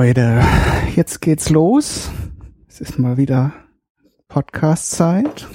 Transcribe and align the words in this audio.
Leute, 0.00 0.40
jetzt 0.94 1.20
geht's 1.20 1.50
los. 1.50 2.12
Es 2.68 2.80
ist 2.80 3.00
mal 3.00 3.16
wieder 3.16 3.52
Podcast-Zeit. 4.28 5.48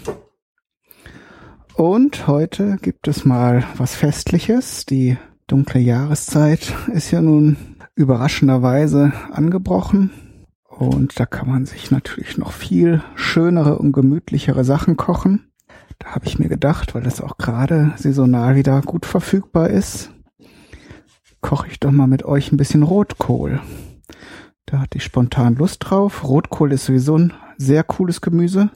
Und 1.75 2.27
heute 2.27 2.75
gibt 2.81 3.07
es 3.07 3.23
mal 3.23 3.63
was 3.77 3.95
Festliches. 3.95 4.85
Die 4.85 5.15
dunkle 5.47 5.79
Jahreszeit 5.79 6.75
ist 6.91 7.11
ja 7.11 7.21
nun 7.21 7.55
überraschenderweise 7.95 9.13
angebrochen. 9.31 10.11
Und 10.67 11.17
da 11.21 11.25
kann 11.25 11.47
man 11.47 11.65
sich 11.65 11.89
natürlich 11.89 12.37
noch 12.37 12.51
viel 12.51 13.01
schönere 13.15 13.79
und 13.79 13.93
gemütlichere 13.93 14.65
Sachen 14.65 14.97
kochen. 14.97 15.53
Da 15.99 16.09
habe 16.09 16.25
ich 16.25 16.37
mir 16.37 16.49
gedacht, 16.49 16.93
weil 16.95 17.03
das 17.03 17.21
auch 17.21 17.37
gerade 17.37 17.93
saisonal 17.95 18.57
wieder 18.57 18.81
gut 18.81 19.05
verfügbar 19.05 19.69
ist, 19.69 20.11
koche 21.39 21.69
ich 21.69 21.79
doch 21.79 21.91
mal 21.91 22.07
mit 22.07 22.25
euch 22.25 22.51
ein 22.51 22.57
bisschen 22.57 22.83
Rotkohl. 22.83 23.61
Da 24.65 24.79
hatte 24.79 24.97
ich 24.97 25.03
spontan 25.03 25.55
Lust 25.55 25.79
drauf. 25.81 26.23
Rotkohl 26.23 26.71
ist 26.71 26.85
sowieso 26.85 27.17
ein 27.17 27.33
sehr 27.57 27.83
cooles 27.83 28.21
Gemüse. 28.21 28.69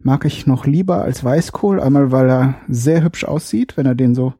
Mag 0.00 0.24
ich 0.24 0.46
noch 0.46 0.66
lieber 0.66 1.02
als 1.02 1.22
Weißkohl. 1.22 1.80
Einmal, 1.80 2.12
weil 2.12 2.28
er 2.28 2.54
sehr 2.68 3.02
hübsch 3.02 3.24
aussieht, 3.24 3.76
wenn 3.76 3.86
er 3.86 3.94
den 3.94 4.14
so 4.14 4.34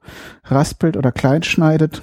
raspelt 0.44 0.96
oder 0.96 1.12
klein 1.12 1.42
schneidet. 1.42 2.02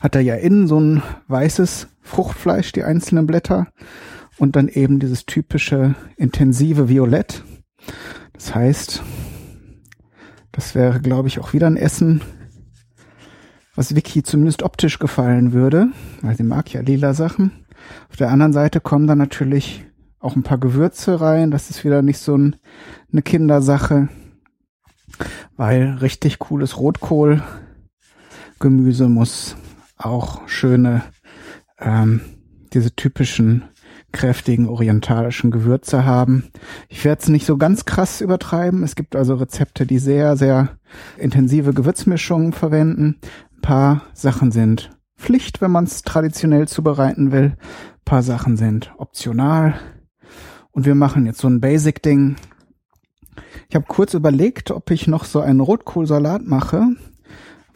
Hat 0.00 0.14
er 0.14 0.20
ja 0.20 0.36
innen 0.36 0.68
so 0.68 0.78
ein 0.78 1.02
weißes 1.28 1.88
Fruchtfleisch, 2.02 2.72
die 2.72 2.84
einzelnen 2.84 3.26
Blätter. 3.26 3.68
Und 4.38 4.54
dann 4.54 4.68
eben 4.68 4.98
dieses 4.98 5.24
typische 5.24 5.94
intensive 6.16 6.88
Violett. 6.88 7.42
Das 8.34 8.54
heißt, 8.54 9.02
das 10.52 10.74
wäre, 10.74 11.00
glaube 11.00 11.28
ich, 11.28 11.38
auch 11.38 11.52
wieder 11.52 11.66
ein 11.66 11.76
Essen, 11.78 12.20
was 13.76 13.94
Vicky 13.94 14.22
zumindest 14.22 14.62
optisch 14.62 14.98
gefallen 14.98 15.52
würde, 15.52 15.88
weil 16.22 16.34
sie 16.36 16.42
mag 16.42 16.72
ja 16.72 16.80
lila 16.80 17.12
Sachen. 17.14 17.52
Auf 18.10 18.16
der 18.16 18.30
anderen 18.30 18.52
Seite 18.52 18.80
kommen 18.80 19.06
dann 19.06 19.18
natürlich 19.18 19.84
auch 20.18 20.34
ein 20.34 20.42
paar 20.42 20.58
Gewürze 20.58 21.20
rein. 21.20 21.52
Das 21.52 21.70
ist 21.70 21.84
wieder 21.84 22.02
nicht 22.02 22.18
so 22.18 22.36
ein, 22.36 22.56
eine 23.12 23.22
Kindersache, 23.22 24.08
weil 25.56 25.98
richtig 26.00 26.40
cooles 26.40 26.78
Rotkohlgemüse 26.78 29.08
muss 29.08 29.56
auch 29.96 30.48
schöne, 30.48 31.02
ähm, 31.78 32.22
diese 32.72 32.96
typischen 32.96 33.64
kräftigen 34.12 34.68
orientalischen 34.68 35.50
Gewürze 35.50 36.06
haben. 36.06 36.50
Ich 36.88 37.04
werde 37.04 37.22
es 37.22 37.28
nicht 37.28 37.44
so 37.44 37.58
ganz 37.58 37.84
krass 37.84 38.22
übertreiben. 38.22 38.82
Es 38.82 38.96
gibt 38.96 39.14
also 39.14 39.34
Rezepte, 39.34 39.84
die 39.84 39.98
sehr, 39.98 40.36
sehr 40.36 40.78
intensive 41.18 41.74
Gewürzmischungen 41.74 42.52
verwenden 42.52 43.16
paar 43.66 44.02
Sachen 44.14 44.52
sind 44.52 44.92
Pflicht, 45.18 45.60
wenn 45.60 45.72
man 45.72 45.86
es 45.86 46.02
traditionell 46.02 46.68
zubereiten 46.68 47.32
will. 47.32 47.56
Ein 47.56 48.04
paar 48.04 48.22
Sachen 48.22 48.56
sind 48.56 48.94
optional. 48.96 49.74
Und 50.70 50.86
wir 50.86 50.94
machen 50.94 51.26
jetzt 51.26 51.40
so 51.40 51.48
ein 51.48 51.60
Basic-Ding. 51.60 52.36
Ich 53.68 53.74
habe 53.74 53.86
kurz 53.88 54.14
überlegt, 54.14 54.70
ob 54.70 54.88
ich 54.92 55.08
noch 55.08 55.24
so 55.24 55.40
einen 55.40 55.58
Rotkohlsalat 55.58 56.46
mache, 56.46 56.90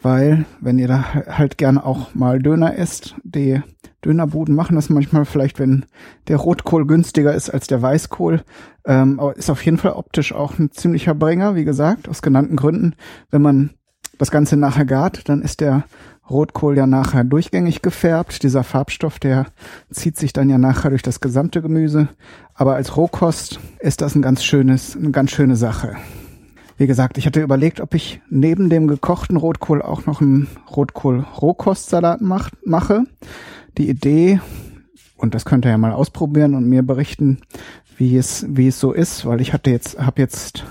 weil 0.01 0.45
wenn 0.61 0.79
ihr 0.79 0.87
da 0.87 1.13
halt 1.27 1.57
gerne 1.57 1.85
auch 1.85 2.15
mal 2.15 2.39
Döner 2.39 2.77
esst, 2.77 3.15
die 3.25 3.61
Dönerbuden 4.05 4.55
machen 4.55 4.77
das 4.77 4.89
manchmal 4.89 5.25
vielleicht, 5.25 5.59
wenn 5.59 5.85
der 6.29 6.37
Rotkohl 6.37 6.87
günstiger 6.87 7.35
ist 7.35 7.49
als 7.49 7.67
der 7.67 7.81
Weißkohl. 7.81 8.43
Ähm, 8.85 9.19
aber 9.19 9.35
ist 9.35 9.49
auf 9.49 9.65
jeden 9.65 9.77
Fall 9.77 9.91
optisch 9.91 10.31
auch 10.31 10.57
ein 10.57 10.71
ziemlicher 10.71 11.15
Bringer, 11.15 11.55
wie 11.55 11.65
gesagt, 11.65 12.07
aus 12.07 12.21
genannten 12.21 12.55
Gründen. 12.55 12.95
Wenn 13.29 13.41
man 13.41 13.71
das 14.21 14.29
Ganze 14.29 14.55
nachher 14.55 14.85
gart, 14.85 15.27
dann 15.29 15.41
ist 15.41 15.61
der 15.61 15.83
Rotkohl 16.29 16.77
ja 16.77 16.85
nachher 16.85 17.23
durchgängig 17.23 17.81
gefärbt. 17.81 18.43
Dieser 18.43 18.63
Farbstoff, 18.63 19.17
der 19.17 19.47
zieht 19.89 20.15
sich 20.15 20.31
dann 20.31 20.47
ja 20.47 20.59
nachher 20.59 20.91
durch 20.91 21.01
das 21.01 21.21
gesamte 21.21 21.61
Gemüse. 21.61 22.07
Aber 22.53 22.75
als 22.75 22.95
Rohkost 22.95 23.59
ist 23.79 24.01
das 24.01 24.13
ein 24.13 24.21
ganz 24.21 24.43
schönes, 24.43 24.95
eine 24.95 25.09
ganz 25.09 25.31
schöne 25.31 25.55
Sache. 25.55 25.95
Wie 26.77 26.85
gesagt, 26.85 27.17
ich 27.17 27.25
hatte 27.25 27.41
überlegt, 27.41 27.81
ob 27.81 27.95
ich 27.95 28.21
neben 28.29 28.69
dem 28.69 28.87
gekochten 28.87 29.37
Rotkohl 29.37 29.81
auch 29.81 30.05
noch 30.05 30.21
einen 30.21 30.47
Rotkohl-Rohkostsalat 30.69 32.21
mach, 32.21 32.51
mache. 32.63 33.05
Die 33.79 33.89
Idee, 33.89 34.39
und 35.17 35.33
das 35.33 35.45
könnt 35.45 35.65
ihr 35.65 35.71
ja 35.71 35.79
mal 35.79 35.93
ausprobieren 35.93 36.53
und 36.53 36.69
mir 36.69 36.83
berichten, 36.83 37.39
wie 37.97 38.17
es, 38.17 38.45
wie 38.47 38.67
es 38.67 38.79
so 38.79 38.91
ist, 38.91 39.25
weil 39.25 39.41
ich 39.41 39.51
hatte 39.51 39.71
jetzt, 39.71 39.99
habe 39.99 40.21
jetzt 40.21 40.63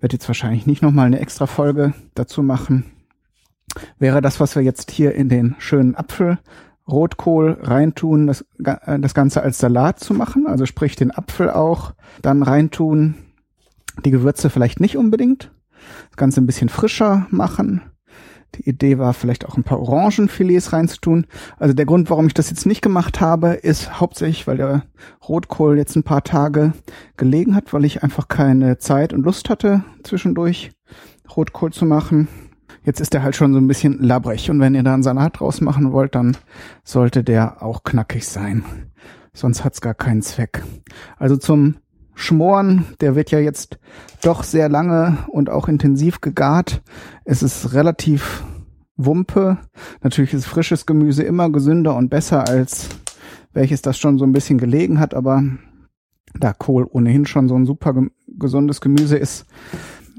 werde 0.00 0.14
jetzt 0.14 0.28
wahrscheinlich 0.28 0.66
nicht 0.66 0.82
nochmal 0.82 1.06
eine 1.06 1.20
extra 1.20 1.46
Folge 1.46 1.94
dazu 2.14 2.42
machen. 2.42 2.84
Wäre 3.98 4.20
das, 4.20 4.40
was 4.40 4.56
wir 4.56 4.62
jetzt 4.62 4.90
hier 4.90 5.14
in 5.14 5.28
den 5.28 5.54
schönen 5.58 5.94
Apfel 5.94 6.38
Rotkohl 6.88 7.58
reintun, 7.60 8.26
das, 8.26 8.46
äh, 8.64 8.98
das 8.98 9.14
Ganze 9.14 9.42
als 9.42 9.58
Salat 9.58 10.00
zu 10.00 10.14
machen, 10.14 10.46
also 10.46 10.64
sprich 10.64 10.96
den 10.96 11.10
Apfel 11.10 11.50
auch 11.50 11.92
dann 12.22 12.42
reintun, 12.42 13.14
die 14.04 14.10
Gewürze 14.10 14.48
vielleicht 14.48 14.80
nicht 14.80 14.96
unbedingt, 14.96 15.52
das 16.08 16.16
Ganze 16.16 16.40
ein 16.40 16.46
bisschen 16.46 16.70
frischer 16.70 17.26
machen, 17.30 17.82
die 18.54 18.68
Idee 18.68 18.98
war 18.98 19.12
vielleicht 19.12 19.46
auch 19.46 19.56
ein 19.56 19.64
paar 19.64 19.80
Orangenfilets 19.80 20.72
reinzutun. 20.72 21.26
Also 21.58 21.74
der 21.74 21.86
Grund, 21.86 22.10
warum 22.10 22.26
ich 22.26 22.34
das 22.34 22.50
jetzt 22.50 22.66
nicht 22.66 22.82
gemacht 22.82 23.20
habe, 23.20 23.50
ist 23.50 24.00
hauptsächlich, 24.00 24.46
weil 24.46 24.56
der 24.56 24.84
Rotkohl 25.28 25.76
jetzt 25.76 25.96
ein 25.96 26.02
paar 26.02 26.24
Tage 26.24 26.72
gelegen 27.16 27.54
hat, 27.54 27.72
weil 27.72 27.84
ich 27.84 28.02
einfach 28.02 28.28
keine 28.28 28.78
Zeit 28.78 29.12
und 29.12 29.24
Lust 29.24 29.50
hatte, 29.50 29.84
zwischendurch 30.02 30.72
Rotkohl 31.36 31.72
zu 31.72 31.84
machen. 31.84 32.28
Jetzt 32.84 33.00
ist 33.00 33.12
der 33.12 33.22
halt 33.22 33.36
schon 33.36 33.52
so 33.52 33.58
ein 33.58 33.66
bisschen 33.66 34.02
labbrig 34.02 34.50
und 34.50 34.60
wenn 34.60 34.74
ihr 34.74 34.82
da 34.82 34.94
einen 34.94 35.02
Salat 35.02 35.40
draus 35.40 35.60
machen 35.60 35.92
wollt, 35.92 36.14
dann 36.14 36.36
sollte 36.84 37.22
der 37.22 37.62
auch 37.62 37.82
knackig 37.84 38.26
sein. 38.26 38.64
Sonst 39.34 39.62
hat's 39.62 39.80
gar 39.80 39.94
keinen 39.94 40.22
Zweck. 40.22 40.62
Also 41.18 41.36
zum 41.36 41.76
Schmoren, 42.20 42.84
der 43.00 43.14
wird 43.14 43.30
ja 43.30 43.38
jetzt 43.38 43.78
doch 44.22 44.42
sehr 44.42 44.68
lange 44.68 45.18
und 45.28 45.50
auch 45.50 45.68
intensiv 45.68 46.20
gegart. 46.20 46.82
Es 47.24 47.44
ist 47.44 47.74
relativ 47.74 48.42
Wumpe. 48.96 49.58
Natürlich 50.02 50.34
ist 50.34 50.46
frisches 50.46 50.84
Gemüse 50.84 51.22
immer 51.22 51.48
gesünder 51.48 51.94
und 51.94 52.08
besser 52.08 52.48
als 52.48 52.88
welches 53.52 53.82
das 53.82 53.98
schon 53.98 54.18
so 54.18 54.24
ein 54.24 54.32
bisschen 54.32 54.58
gelegen 54.58 54.98
hat, 54.98 55.14
aber 55.14 55.44
da 56.34 56.52
Kohl 56.52 56.88
ohnehin 56.90 57.24
schon 57.24 57.48
so 57.48 57.54
ein 57.54 57.66
super 57.66 57.94
gesundes 58.26 58.80
Gemüse 58.80 59.16
ist, 59.16 59.46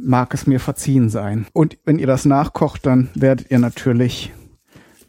mag 0.02 0.34
es 0.34 0.48
mir 0.48 0.62
verziehen 0.62 1.10
sein. 1.10 1.48
Und 1.52 1.78
wenn 1.84 2.00
ihr 2.00 2.08
das 2.08 2.24
nachkocht, 2.24 2.86
dann 2.86 3.10
werdet 3.14 3.52
ihr 3.52 3.60
natürlich 3.60 4.32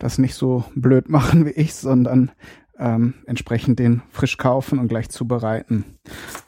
das 0.00 0.18
nicht 0.18 0.34
so 0.34 0.64
blöd 0.74 1.08
machen 1.08 1.46
wie 1.46 1.50
ich, 1.50 1.72
sondern 1.74 2.32
ähm, 2.80 3.14
entsprechend 3.26 3.78
den 3.78 4.02
frisch 4.10 4.38
kaufen 4.38 4.80
und 4.80 4.88
gleich 4.88 5.08
zubereiten. 5.08 5.84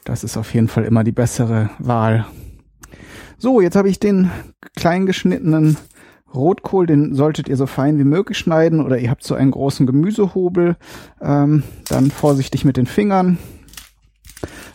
Das 0.05 0.23
ist 0.23 0.37
auf 0.37 0.53
jeden 0.53 0.67
Fall 0.67 0.83
immer 0.83 1.03
die 1.03 1.11
bessere 1.11 1.69
Wahl. 1.79 2.25
So, 3.37 3.61
jetzt 3.61 3.75
habe 3.75 3.89
ich 3.89 3.99
den 3.99 4.31
klein 4.75 5.05
geschnittenen 5.05 5.77
Rotkohl, 6.33 6.87
den 6.87 7.13
solltet 7.13 7.47
ihr 7.47 7.57
so 7.57 7.67
fein 7.67 7.99
wie 7.99 8.03
möglich 8.03 8.37
schneiden 8.37 8.81
oder 8.81 8.97
ihr 8.97 9.09
habt 9.09 9.23
so 9.23 9.35
einen 9.35 9.51
großen 9.51 9.85
Gemüsehobel. 9.85 10.75
Ähm, 11.21 11.63
dann 11.87 12.11
vorsichtig 12.11 12.65
mit 12.65 12.77
den 12.77 12.87
Fingern. 12.87 13.37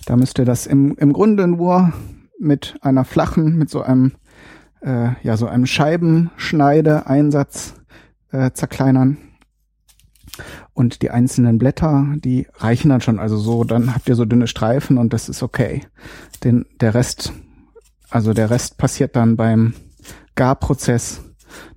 Da 0.06 0.16
müsst 0.16 0.38
ihr 0.38 0.44
das 0.44 0.66
im, 0.66 0.96
im 0.96 1.12
Grunde 1.12 1.46
nur 1.46 1.92
mit 2.38 2.76
einer 2.80 3.04
flachen, 3.04 3.56
mit 3.56 3.70
so 3.70 3.82
einem, 3.82 4.12
äh, 4.80 5.10
ja, 5.22 5.36
so 5.36 5.46
einem 5.46 5.66
Scheibenschneide-Einsatz 5.66 7.74
äh, 8.30 8.52
zerkleinern. 8.52 9.18
Und 10.74 11.02
die 11.02 11.10
einzelnen 11.10 11.58
Blätter, 11.58 12.06
die 12.16 12.46
reichen 12.56 12.90
dann 12.90 13.00
schon. 13.00 13.18
Also 13.18 13.36
so, 13.36 13.64
dann 13.64 13.94
habt 13.94 14.08
ihr 14.08 14.14
so 14.14 14.24
dünne 14.24 14.46
Streifen 14.46 14.98
und 14.98 15.12
das 15.12 15.28
ist 15.28 15.42
okay. 15.42 15.82
Den, 16.44 16.66
der 16.80 16.94
Rest, 16.94 17.32
also 18.10 18.32
der 18.32 18.50
Rest 18.50 18.78
passiert 18.78 19.16
dann 19.16 19.36
beim 19.36 19.74
Garprozess. 20.34 21.22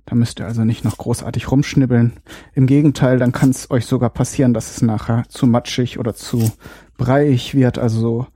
Da 0.06 0.14
müsst 0.14 0.40
ihr 0.40 0.46
also 0.46 0.64
nicht 0.64 0.84
noch 0.84 0.98
großartig 0.98 1.50
rumschnibbeln. 1.50 2.12
Im 2.54 2.66
Gegenteil, 2.66 3.18
dann 3.18 3.32
kann 3.32 3.50
es 3.50 3.70
euch 3.70 3.86
sogar 3.86 4.10
passieren, 4.10 4.52
dass 4.52 4.70
es 4.76 4.82
nachher 4.82 5.24
zu 5.28 5.46
matschig 5.46 5.98
oder 5.98 6.14
zu 6.14 6.50
breiig 6.98 7.54
wird. 7.54 7.78
Also 7.78 8.00
so 8.00 8.26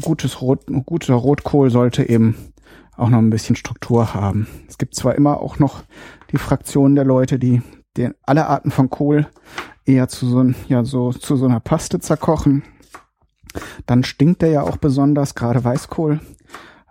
gutes 0.00 0.40
Rot, 0.40 0.66
guter 0.86 1.14
Rotkohl 1.14 1.70
sollte 1.70 2.08
eben 2.08 2.36
auch 2.96 3.08
noch 3.08 3.18
ein 3.18 3.30
bisschen 3.30 3.56
Struktur 3.56 4.14
haben. 4.14 4.46
Es 4.68 4.78
gibt 4.78 4.94
zwar 4.94 5.14
immer 5.14 5.40
auch 5.40 5.58
noch 5.58 5.82
die 6.32 6.38
Fraktion 6.38 6.94
der 6.94 7.04
Leute, 7.04 7.38
die 7.38 7.62
den, 7.96 8.14
alle 8.22 8.46
Arten 8.46 8.70
von 8.70 8.90
Kohl 8.90 9.26
eher 9.84 10.08
zu 10.08 10.26
so, 10.26 10.44
ja, 10.68 10.84
so, 10.84 11.12
zu 11.12 11.36
so 11.36 11.46
einer 11.46 11.60
Paste 11.60 11.98
zerkochen. 12.00 12.62
Dann 13.86 14.04
stinkt 14.04 14.42
der 14.42 14.50
ja 14.50 14.62
auch 14.62 14.76
besonders, 14.76 15.34
gerade 15.34 15.64
Weißkohl. 15.64 16.20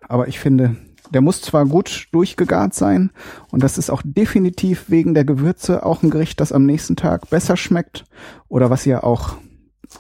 Aber 0.01 0.27
ich 0.27 0.39
finde, 0.39 0.75
der 1.11 1.21
muss 1.21 1.41
zwar 1.41 1.65
gut 1.65 2.07
durchgegart 2.11 2.73
sein 2.73 3.11
und 3.51 3.63
das 3.63 3.77
ist 3.77 3.89
auch 3.89 4.01
definitiv 4.03 4.89
wegen 4.89 5.13
der 5.13 5.25
Gewürze 5.25 5.85
auch 5.85 6.03
ein 6.03 6.09
Gericht, 6.09 6.39
das 6.41 6.51
am 6.51 6.65
nächsten 6.65 6.95
Tag 6.95 7.29
besser 7.29 7.55
schmeckt 7.55 8.05
oder 8.49 8.69
was 8.69 8.85
ihr 8.85 9.03
auch 9.03 9.37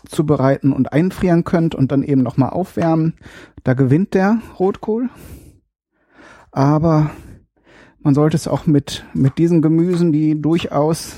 zubereiten 0.09 0.73
und 0.73 0.91
einfrieren 0.91 1.43
könnt 1.43 1.75
und 1.75 1.91
dann 1.91 2.03
eben 2.03 2.23
nochmal 2.23 2.49
aufwärmen. 2.49 3.15
Da 3.63 3.73
gewinnt 3.73 4.13
der 4.13 4.39
Rotkohl. 4.59 5.09
Aber 6.51 7.11
man 8.07 8.15
sollte 8.15 8.37
es 8.37 8.47
auch 8.47 8.65
mit, 8.65 9.03
mit 9.13 9.37
diesen 9.37 9.61
Gemüsen, 9.61 10.13
die 10.13 10.41
durchaus 10.41 11.17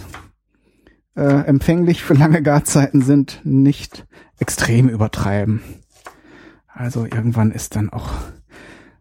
äh, 1.16 1.22
empfänglich 1.22 2.02
für 2.02 2.16
lange 2.16 2.42
Garzeiten 2.42 3.04
sind, 3.04 3.42
nicht 3.44 4.08
extrem 4.40 4.90
übertreiben. 4.90 5.62
Also 6.68 7.04
irgendwann 7.04 7.52
ist 7.52 7.76
dann 7.76 7.92
auch 7.92 8.10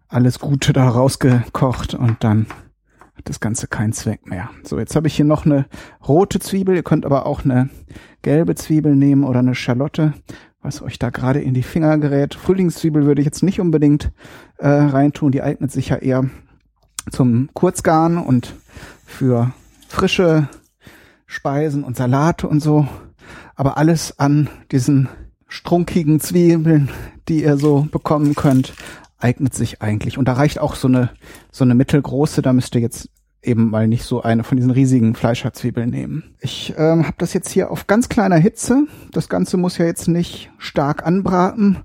alles 0.07 0.39
Gute 0.39 0.75
da 0.75 0.87
rausgekocht 0.87 1.95
und 1.95 2.23
dann 2.23 2.49
hat 3.15 3.27
das 3.27 3.41
Ganze 3.41 3.69
keinen 3.69 3.95
Zweck 3.95 4.27
mehr. 4.27 4.51
So, 4.65 4.79
jetzt 4.79 4.95
habe 4.95 5.07
ich 5.07 5.17
hier 5.17 5.25
noch 5.25 5.47
eine 5.47 5.65
rote 6.07 6.41
Zwiebel. 6.41 6.77
Ihr 6.77 6.83
könnt 6.83 7.07
aber 7.07 7.25
auch 7.25 7.47
eine 7.47 7.71
gelbe 8.21 8.55
Zwiebel 8.55 8.97
nehmen 8.97 9.25
oder 9.25 9.39
eine 9.39 9.55
Schalotte, 9.55 10.13
was 10.61 10.83
euch 10.83 10.99
da 10.99 11.09
gerade 11.09 11.41
in 11.41 11.55
die 11.55 11.63
Finger 11.63 11.97
gerät. 11.97 12.35
Frühlingszwiebel 12.35 13.07
würde 13.07 13.23
ich 13.23 13.27
jetzt 13.27 13.43
nicht 13.43 13.61
unbedingt 13.61 14.13
äh, 14.59 14.69
reintun. 14.69 15.33
Die 15.33 15.41
eignet 15.41 15.73
sich 15.73 15.89
ja 15.89 15.97
eher 15.97 16.29
zum 17.11 17.49
Kurzgarn 17.55 18.19
und 18.19 18.55
für 19.05 19.53
frische 19.89 20.49
Speisen 21.27 21.85
und 21.85 21.97
Salate 21.97 22.49
und 22.49 22.61
so. 22.61 22.87
Aber 23.55 23.77
alles 23.77 24.19
an 24.19 24.49
diesen 24.71 25.09
strunkigen 25.49 26.21
Zwiebeln, 26.21 26.91
die 27.29 27.43
ihr 27.43 27.57
so 27.57 27.89
bekommen 27.91 28.35
könnt, 28.35 28.75
eignet 29.19 29.55
sich 29.55 29.83
eigentlich. 29.83 30.19
Und 30.19 30.27
da 30.27 30.35
reicht 30.35 30.59
auch 30.59 30.75
so 30.75 30.89
eine, 30.89 31.11
so 31.51 31.65
eine 31.65 31.75
mittelgroße, 31.75 32.43
da 32.43 32.53
müsst 32.53 32.75
ihr 32.75 32.81
jetzt 32.81 33.11
eben 33.43 33.71
mal 33.71 33.87
nicht 33.87 34.05
so 34.05 34.23
eine 34.23 34.45
von 34.45 34.57
diesen 34.57 34.71
riesigen 34.71 35.15
Fleischerzwiebeln 35.15 35.91
nehmen. 35.91 36.35
Ich 36.41 36.75
ähm, 36.77 37.07
habe 37.07 37.17
das 37.19 37.33
jetzt 37.35 37.51
hier 37.51 37.71
auf 37.71 37.87
ganz 37.87 38.09
kleiner 38.09 38.37
Hitze. 38.37 38.87
Das 39.13 39.29
Ganze 39.29 39.57
muss 39.57 39.79
ja 39.79 39.87
jetzt 39.87 40.09
nicht 40.09 40.51
stark 40.59 41.07
anbraten. 41.07 41.79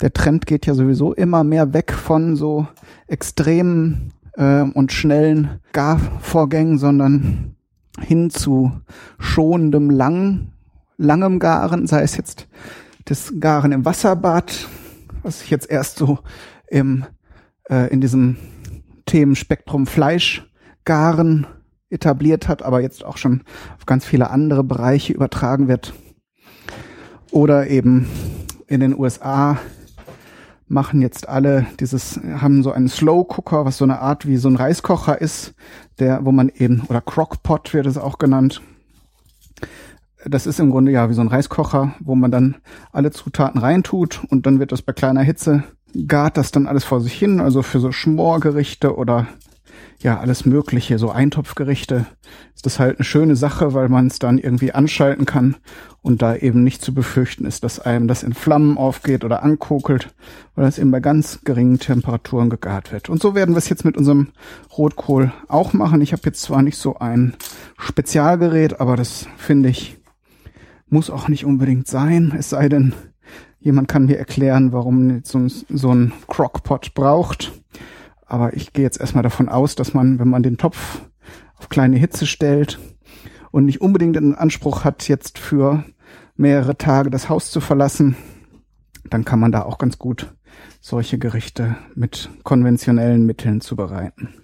Der 0.00 0.12
Trend 0.12 0.46
geht 0.46 0.66
ja 0.66 0.74
sowieso 0.74 1.12
immer 1.14 1.44
mehr 1.44 1.72
weg 1.72 1.92
von 1.92 2.36
so 2.36 2.66
extremen 3.06 4.12
äh, 4.36 4.62
und 4.62 4.92
schnellen 4.92 5.60
Garvorgängen, 5.72 6.78
sondern 6.78 7.56
hin 8.00 8.30
zu 8.30 8.72
schonendem, 9.18 9.90
lang, 9.90 10.52
langem 10.96 11.38
Garen, 11.38 11.86
sei 11.86 12.02
es 12.02 12.16
jetzt 12.16 12.48
das 13.06 13.32
Garen 13.40 13.72
im 13.72 13.84
Wasserbad, 13.84 14.68
was 15.22 15.42
ich 15.42 15.50
jetzt 15.50 15.70
erst 15.70 15.96
so 15.96 16.18
im, 16.68 17.04
äh, 17.70 17.90
in 17.92 18.00
diesem 18.00 18.36
Themenspektrum 19.06 19.86
Fleisch 19.86 20.50
garen 20.84 21.46
etabliert 21.88 22.48
hat, 22.48 22.62
aber 22.62 22.80
jetzt 22.80 23.04
auch 23.04 23.16
schon 23.16 23.42
auf 23.76 23.86
ganz 23.86 24.04
viele 24.04 24.30
andere 24.30 24.64
Bereiche 24.64 25.12
übertragen 25.12 25.68
wird. 25.68 25.94
Oder 27.30 27.68
eben 27.68 28.08
in 28.66 28.80
den 28.80 28.98
USA 28.98 29.58
machen 30.68 31.00
jetzt 31.00 31.28
alle 31.28 31.66
dieses, 31.78 32.20
haben 32.22 32.62
so 32.62 32.72
einen 32.72 32.88
Slow 32.88 33.24
Cooker, 33.24 33.64
was 33.64 33.78
so 33.78 33.84
eine 33.84 34.00
Art 34.00 34.26
wie 34.26 34.36
so 34.36 34.48
ein 34.48 34.56
Reiskocher 34.56 35.20
ist, 35.20 35.54
der, 35.98 36.24
wo 36.24 36.32
man 36.32 36.48
eben, 36.48 36.82
oder 36.88 37.00
Crockpot 37.00 37.72
wird 37.72 37.86
es 37.86 37.98
auch 37.98 38.18
genannt. 38.18 38.62
Das 40.24 40.46
ist 40.46 40.58
im 40.58 40.70
Grunde 40.70 40.90
ja 40.90 41.08
wie 41.08 41.14
so 41.14 41.20
ein 41.20 41.28
Reiskocher, 41.28 41.94
wo 42.00 42.16
man 42.16 42.30
dann 42.30 42.56
alle 42.92 43.12
Zutaten 43.12 43.60
reintut 43.60 44.24
und 44.28 44.46
dann 44.46 44.58
wird 44.58 44.72
das 44.72 44.82
bei 44.82 44.92
kleiner 44.92 45.22
Hitze 45.22 45.62
gart 46.06 46.36
das 46.36 46.50
dann 46.50 46.66
alles 46.66 46.84
vor 46.84 47.00
sich 47.00 47.14
hin, 47.14 47.40
also 47.40 47.62
für 47.62 47.80
so 47.80 47.92
Schmorgerichte 47.92 48.96
oder 48.96 49.26
ja, 50.00 50.18
alles 50.18 50.44
mögliche, 50.44 50.98
so 50.98 51.10
Eintopfgerichte, 51.10 52.06
ist 52.54 52.66
das 52.66 52.78
halt 52.78 52.98
eine 52.98 53.04
schöne 53.04 53.36
Sache, 53.36 53.74
weil 53.74 53.88
man 53.88 54.06
es 54.06 54.18
dann 54.18 54.38
irgendwie 54.38 54.72
anschalten 54.72 55.26
kann 55.26 55.56
und 56.02 56.22
da 56.22 56.36
eben 56.36 56.62
nicht 56.62 56.82
zu 56.82 56.94
befürchten 56.94 57.44
ist, 57.44 57.64
dass 57.64 57.80
einem 57.80 58.08
das 58.08 58.22
in 58.22 58.34
Flammen 58.34 58.78
aufgeht 58.78 59.24
oder 59.24 59.42
ankokelt, 59.42 60.14
weil 60.54 60.66
das 60.66 60.78
eben 60.78 60.90
bei 60.90 61.00
ganz 61.00 61.40
geringen 61.44 61.78
Temperaturen 61.78 62.50
gegart 62.50 62.92
wird. 62.92 63.08
Und 63.08 63.20
so 63.20 63.34
werden 63.34 63.54
wir 63.54 63.58
es 63.58 63.68
jetzt 63.68 63.84
mit 63.84 63.96
unserem 63.96 64.28
Rotkohl 64.76 65.32
auch 65.48 65.72
machen. 65.72 66.00
Ich 66.00 66.12
habe 66.12 66.22
jetzt 66.26 66.42
zwar 66.42 66.62
nicht 66.62 66.78
so 66.78 66.98
ein 66.98 67.34
Spezialgerät, 67.78 68.80
aber 68.80 68.96
das 68.96 69.26
finde 69.36 69.68
ich 69.68 69.98
muss 70.88 71.10
auch 71.10 71.26
nicht 71.26 71.44
unbedingt 71.44 71.88
sein, 71.88 72.32
es 72.38 72.50
sei 72.50 72.68
denn, 72.68 72.94
Jemand 73.66 73.88
kann 73.88 74.06
mir 74.06 74.16
erklären, 74.16 74.72
warum 74.72 75.22
so, 75.24 75.48
so 75.48 75.92
ein 75.92 76.12
Crockpot 76.28 76.94
braucht. 76.94 77.52
Aber 78.26 78.54
ich 78.54 78.72
gehe 78.72 78.84
jetzt 78.84 79.00
erstmal 79.00 79.22
davon 79.22 79.48
aus, 79.48 79.76
dass 79.76 79.94
man, 79.94 80.18
wenn 80.18 80.28
man 80.28 80.42
den 80.42 80.58
Topf 80.58 81.00
auf 81.56 81.68
kleine 81.68 81.96
Hitze 81.96 82.26
stellt 82.26 82.78
und 83.50 83.64
nicht 83.64 83.80
unbedingt 83.80 84.16
den 84.16 84.34
Anspruch 84.34 84.84
hat, 84.84 85.08
jetzt 85.08 85.38
für 85.38 85.84
mehrere 86.36 86.76
Tage 86.76 87.08
das 87.08 87.28
Haus 87.28 87.50
zu 87.50 87.60
verlassen, 87.60 88.16
dann 89.08 89.24
kann 89.24 89.40
man 89.40 89.52
da 89.52 89.62
auch 89.62 89.78
ganz 89.78 89.98
gut 89.98 90.34
solche 90.80 91.18
Gerichte 91.18 91.76
mit 91.94 92.30
konventionellen 92.42 93.24
Mitteln 93.24 93.60
zubereiten. 93.60 94.34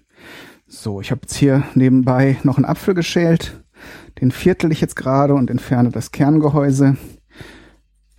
So, 0.67 1.01
ich 1.01 1.11
habe 1.11 1.23
jetzt 1.23 1.35
hier 1.35 1.65
nebenbei 1.75 2.39
noch 2.45 2.57
einen 2.57 2.65
Apfel 2.65 2.95
geschält. 2.95 3.63
Den 4.21 4.31
viertel 4.31 4.73
ich 4.73 4.81
jetzt 4.81 4.97
gerade 4.97 5.35
und 5.35 5.51
entferne 5.51 5.91
das 5.91 6.13
Kerngehäuse. 6.13 6.97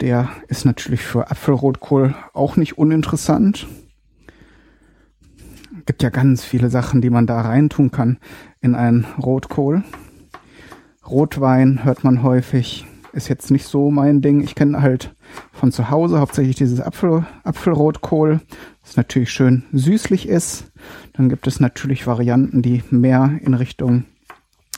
Der 0.01 0.29
ist 0.47 0.65
natürlich 0.65 1.01
für 1.01 1.31
Apfelrotkohl 1.31 2.13
auch 2.33 2.55
nicht 2.57 2.77
uninteressant. 2.77 3.67
Gibt 5.85 6.01
ja 6.01 6.09
ganz 6.09 6.43
viele 6.45 6.69
Sachen, 6.69 7.01
die 7.01 7.09
man 7.09 7.27
da 7.27 7.41
reintun 7.41 7.91
kann 7.91 8.17
in 8.61 8.75
einen 8.75 9.05
Rotkohl. 9.21 9.83
Rotwein 11.05 11.83
hört 11.83 12.05
man 12.05 12.23
häufig, 12.23 12.85
ist 13.11 13.27
jetzt 13.27 13.51
nicht 13.51 13.65
so 13.65 13.91
mein 13.91 14.21
Ding. 14.21 14.41
Ich 14.41 14.55
kenne 14.55 14.81
halt 14.81 15.13
von 15.51 15.73
zu 15.73 15.89
Hause 15.89 16.19
hauptsächlich 16.19 16.55
dieses 16.55 16.79
Apfel, 16.79 17.25
Apfelrotkohl, 17.43 18.39
das 18.83 18.95
natürlich 18.95 19.31
schön 19.31 19.63
süßlich 19.73 20.29
ist. 20.29 20.71
Dann 21.13 21.27
gibt 21.27 21.47
es 21.47 21.59
natürlich 21.59 22.07
Varianten, 22.07 22.61
die 22.61 22.81
mehr 22.89 23.31
in 23.41 23.53
Richtung 23.53 24.05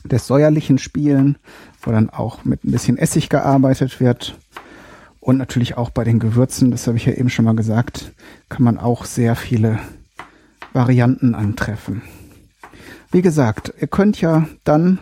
des 0.03 0.25
säuerlichen 0.25 0.79
spielen, 0.79 1.37
wo 1.81 1.91
dann 1.91 2.09
auch 2.09 2.45
mit 2.45 2.63
ein 2.63 2.71
bisschen 2.71 2.97
Essig 2.97 3.29
gearbeitet 3.29 3.99
wird. 3.99 4.37
Und 5.19 5.37
natürlich 5.37 5.77
auch 5.77 5.89
bei 5.89 6.03
den 6.03 6.19
Gewürzen, 6.19 6.71
das 6.71 6.87
habe 6.87 6.97
ich 6.97 7.05
ja 7.05 7.13
eben 7.13 7.29
schon 7.29 7.45
mal 7.45 7.55
gesagt, 7.55 8.11
kann 8.49 8.63
man 8.63 8.77
auch 8.77 9.05
sehr 9.05 9.35
viele 9.35 9.79
Varianten 10.75 11.33
antreffen. 11.33 12.01
Wie 13.11 13.21
gesagt, 13.21 13.73
ihr 13.79 13.87
könnt 13.87 14.19
ja 14.19 14.47
dann, 14.65 14.99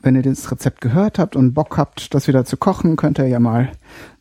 wenn 0.00 0.16
ihr 0.16 0.22
das 0.22 0.50
Rezept 0.50 0.80
gehört 0.80 1.18
habt 1.18 1.36
und 1.36 1.52
Bock 1.52 1.76
habt, 1.76 2.14
das 2.14 2.26
wieder 2.28 2.44
zu 2.44 2.56
kochen, 2.56 2.96
könnt 2.96 3.18
ihr 3.18 3.28
ja 3.28 3.38
mal 3.38 3.72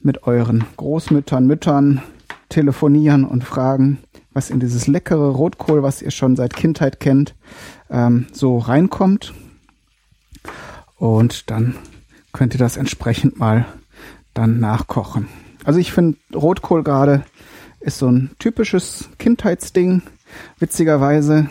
mit 0.01 0.23
euren 0.27 0.65
Großmüttern, 0.77 1.47
Müttern 1.47 2.01
telefonieren 2.49 3.23
und 3.23 3.43
fragen, 3.43 3.99
was 4.33 4.49
in 4.49 4.59
dieses 4.59 4.87
leckere 4.87 5.29
Rotkohl, 5.29 5.81
was 5.81 6.01
ihr 6.01 6.11
schon 6.11 6.35
seit 6.35 6.55
Kindheit 6.55 6.99
kennt, 6.99 7.35
ähm, 7.89 8.27
so 8.33 8.57
reinkommt. 8.57 9.33
Und 10.97 11.49
dann 11.49 11.75
könnt 12.33 12.53
ihr 12.53 12.59
das 12.59 12.77
entsprechend 12.77 13.39
mal 13.39 13.65
dann 14.33 14.59
nachkochen. 14.59 15.29
Also 15.63 15.79
ich 15.79 15.93
finde 15.93 16.17
Rotkohl 16.33 16.83
gerade 16.83 17.23
ist 17.79 17.99
so 17.99 18.07
ein 18.07 18.31
typisches 18.39 19.09
Kindheitsding. 19.19 20.01
Witzigerweise 20.59 21.49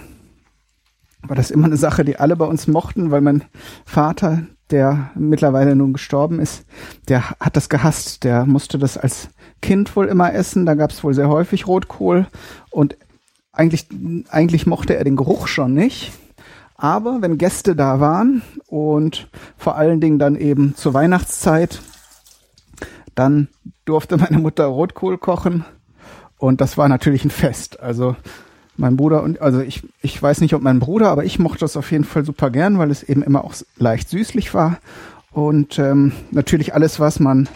war 1.22 1.36
das 1.36 1.50
immer 1.50 1.66
eine 1.66 1.76
Sache, 1.76 2.04
die 2.04 2.18
alle 2.18 2.36
bei 2.36 2.44
uns 2.44 2.66
mochten, 2.66 3.10
weil 3.10 3.20
mein 3.20 3.44
Vater, 3.84 4.42
der 4.70 5.10
mittlerweile 5.14 5.76
nun 5.76 5.92
gestorben 5.92 6.40
ist, 6.40 6.64
der 7.08 7.30
hat 7.38 7.56
das 7.56 7.68
gehasst. 7.68 8.24
Der 8.24 8.44
musste 8.46 8.78
das 8.78 8.96
als 8.96 9.28
Kind 9.60 9.94
wohl 9.94 10.06
immer 10.06 10.32
essen. 10.32 10.66
Da 10.66 10.74
gab 10.74 10.90
es 10.90 11.04
wohl 11.04 11.14
sehr 11.14 11.28
häufig 11.28 11.66
Rotkohl 11.66 12.26
und 12.70 12.96
eigentlich, 13.52 13.86
eigentlich 14.30 14.66
mochte 14.66 14.96
er 14.96 15.04
den 15.04 15.16
Geruch 15.16 15.46
schon 15.46 15.74
nicht. 15.74 16.12
Aber 16.74 17.20
wenn 17.20 17.38
Gäste 17.38 17.76
da 17.76 18.00
waren 18.00 18.42
und 18.66 19.28
vor 19.56 19.76
allen 19.76 20.00
Dingen 20.00 20.18
dann 20.18 20.34
eben 20.34 20.74
zur 20.74 20.94
Weihnachtszeit 20.94 21.80
dann 23.14 23.48
durfte 23.84 24.16
meine 24.16 24.38
Mutter 24.38 24.64
Rotkohl 24.64 25.18
kochen 25.18 25.64
und 26.38 26.60
das 26.60 26.78
war 26.78 26.88
natürlich 26.88 27.24
ein 27.24 27.30
Fest. 27.30 27.80
Also 27.80 28.16
mein 28.76 28.96
Bruder 28.96 29.22
und 29.22 29.40
also 29.40 29.60
ich 29.60 29.82
ich 30.00 30.20
weiß 30.20 30.40
nicht 30.40 30.54
ob 30.54 30.62
mein 30.62 30.78
Bruder, 30.78 31.10
aber 31.10 31.24
ich 31.24 31.38
mochte 31.38 31.60
das 31.60 31.76
auf 31.76 31.90
jeden 31.92 32.04
Fall 32.04 32.24
super 32.24 32.50
gern, 32.50 32.78
weil 32.78 32.90
es 32.90 33.02
eben 33.02 33.22
immer 33.22 33.44
auch 33.44 33.54
leicht 33.78 34.08
süßlich 34.08 34.54
war 34.54 34.78
und 35.32 35.78
ähm, 35.78 36.12
natürlich 36.30 36.74
alles, 36.74 37.00
was 37.00 37.18
man 37.18 37.48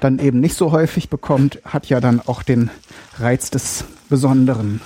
dann 0.00 0.18
eben 0.20 0.40
nicht 0.40 0.56
so 0.56 0.70
häufig 0.70 1.08
bekommt, 1.10 1.60
hat 1.64 1.86
ja 1.86 2.00
dann 2.00 2.20
auch 2.20 2.42
den 2.42 2.70
Reiz 3.18 3.50
des 3.50 3.84
Besonderen. 4.08 4.80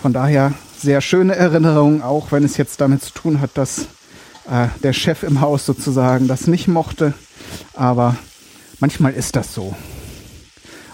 Von 0.00 0.12
daher 0.12 0.52
sehr 0.76 1.00
schöne 1.00 1.36
Erinnerungen, 1.36 2.02
auch 2.02 2.32
wenn 2.32 2.42
es 2.42 2.56
jetzt 2.56 2.80
damit 2.80 3.02
zu 3.02 3.12
tun 3.12 3.40
hat, 3.40 3.50
dass 3.54 3.86
äh, 4.50 4.66
der 4.82 4.92
Chef 4.92 5.22
im 5.22 5.40
Haus 5.40 5.64
sozusagen 5.64 6.26
das 6.26 6.48
nicht 6.48 6.66
mochte. 6.66 7.14
Aber 7.74 8.16
manchmal 8.80 9.12
ist 9.12 9.36
das 9.36 9.54
so. 9.54 9.76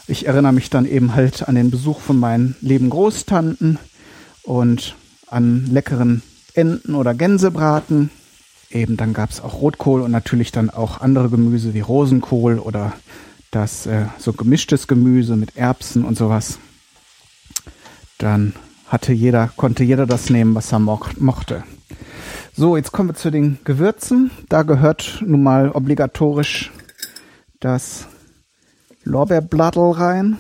Ich 0.07 0.27
erinnere 0.27 0.53
mich 0.53 0.69
dann 0.69 0.87
eben 0.87 1.15
halt 1.15 1.49
an 1.49 1.55
den 1.55 1.71
Besuch 1.71 2.01
von 2.01 2.19
meinen 2.19 2.55
lieben 2.61 2.91
Großtanten 2.91 3.79
und 4.47 4.97
an 5.27 5.67
leckeren 5.67 6.23
Enten 6.55 6.95
oder 6.95 7.15
Gänsebraten. 7.15 8.11
Eben 8.71 8.97
dann 8.97 9.13
gab 9.13 9.31
es 9.31 9.41
auch 9.41 9.61
Rotkohl 9.61 10.01
und 10.01 10.11
natürlich 10.11 10.53
dann 10.53 10.71
auch 10.71 11.01
andere 11.01 11.29
Gemüse 11.29 11.75
wie 11.75 11.81
Rosenkohl 11.81 12.59
oder 12.59 12.95
das 13.51 13.87
äh, 13.87 14.07
so 14.19 14.33
gemischtes 14.33 14.87
Gemüse 14.87 15.37
mit 15.37 15.57
Erbsen 15.57 16.05
und 16.05 16.17
sowas. 16.17 16.59
Dann 18.19 18.55
hatte 18.87 19.13
jeder, 19.13 19.51
konnte 19.57 19.85
jeder 19.85 20.07
das 20.07 20.31
nehmen, 20.31 20.55
was 20.55 20.73
er 20.73 20.79
mo 20.79 21.01
mochte. 21.19 21.65
So, 22.55 22.77
jetzt 22.77 22.93
kommen 22.93 23.11
wir 23.11 23.15
zu 23.15 23.31
den 23.31 23.59
Gewürzen. 23.65 24.31
Da 24.49 24.63
gehört 24.63 25.23
nun 25.25 25.43
mal 25.43 25.71
obligatorisch 25.71 26.73
das 27.61 28.07
Lorbeerblattl 29.05 29.91
rein. 29.91 30.39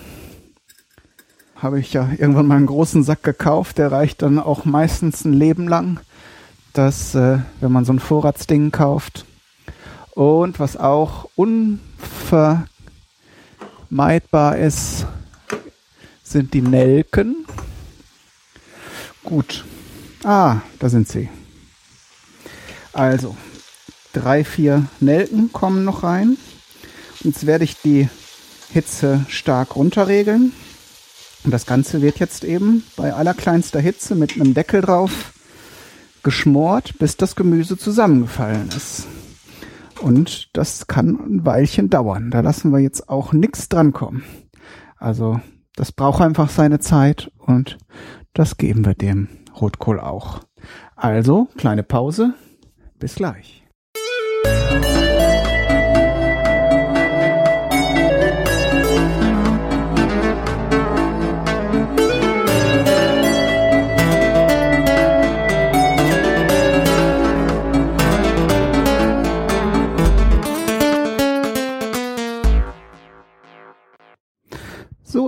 Habe 1.57 1.81
ich 1.81 1.93
ja 1.95 2.11
irgendwann 2.19 2.47
mal 2.47 2.57
einen 2.57 2.67
großen 2.67 3.03
Sack 3.03 3.23
gekauft. 3.23 3.79
Der 3.79 3.91
reicht 3.91 4.21
dann 4.23 4.39
auch 4.39 4.67
meistens 4.67 5.25
ein 5.25 5.33
Leben 5.33 5.69
lang. 5.69 6.01
Das, 6.75 7.15
äh, 7.15 7.39
wenn 7.61 7.73
man 7.73 7.87
so 7.87 7.95
ein 7.95 7.99
Vorratsding 7.99 8.71
kauft. 8.71 9.25
Und 10.15 10.61
was 10.61 10.77
auch 10.77 11.29
unvermeidbar 11.35 12.69
ist, 14.59 15.07
sind 16.23 16.53
die 16.53 16.63
Nelken. 16.63 17.47
Gut. 19.25 19.65
Ah, 20.25 20.61
da 20.79 20.89
sind 20.89 21.09
sie. 21.09 21.29
Also, 22.93 23.37
drei, 24.13 24.45
vier 24.45 24.87
Nelken 25.01 25.53
kommen 25.53 25.85
noch 25.85 26.03
rein. 26.03 26.37
Jetzt 27.21 27.47
werde 27.47 27.65
ich 27.65 27.81
die 27.81 28.09
Hitze 28.71 29.25
stark 29.29 29.77
runterregeln. 29.77 30.53
Und 31.47 31.53
das 31.53 31.65
Ganze 31.65 32.03
wird 32.03 32.19
jetzt 32.19 32.43
eben 32.43 32.83
bei 32.97 33.15
allerkleinster 33.15 33.79
Hitze 33.79 34.17
mit 34.17 34.35
einem 34.35 34.53
Deckel 34.53 34.81
drauf 34.81 35.33
geschmort, 36.25 36.99
bis 36.99 37.17
das 37.17 37.37
Gemüse 37.37 37.79
zusammengefallen 37.79 38.69
ist. 38.77 39.07
Und 40.01 40.51
das 40.57 40.89
kann 40.89 41.15
ein 41.15 41.47
Weilchen 41.47 41.89
dauern. 41.89 42.33
Da 42.33 42.41
lassen 42.41 42.73
wir 42.73 42.81
jetzt 42.81 43.09
auch 43.09 43.33
nichts 43.33 43.69
drankommen. 43.69 44.25
Also 44.97 45.41
das 45.77 45.93
braucht 45.93 46.21
einfach 46.21 46.51
seine 46.51 46.81
Zeit 46.81 47.31
und 47.39 47.79
das 48.35 48.57
geben 48.57 48.85
wir 48.85 48.95
dem 48.95 49.29
Rotkohl 49.61 50.01
auch. 50.01 50.41
Also, 50.97 51.47
kleine 51.57 51.85
Pause. 51.85 52.35
Bis 52.99 53.15
gleich. 53.15 53.63
So, 54.45 55.16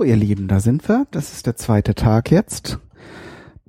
ihr 0.09 0.15
Lieben, 0.15 0.47
da 0.47 0.59
sind 0.59 0.89
wir. 0.89 1.05
Das 1.11 1.33
ist 1.33 1.45
der 1.45 1.55
zweite 1.55 1.93
Tag 1.93 2.31
jetzt. 2.31 2.79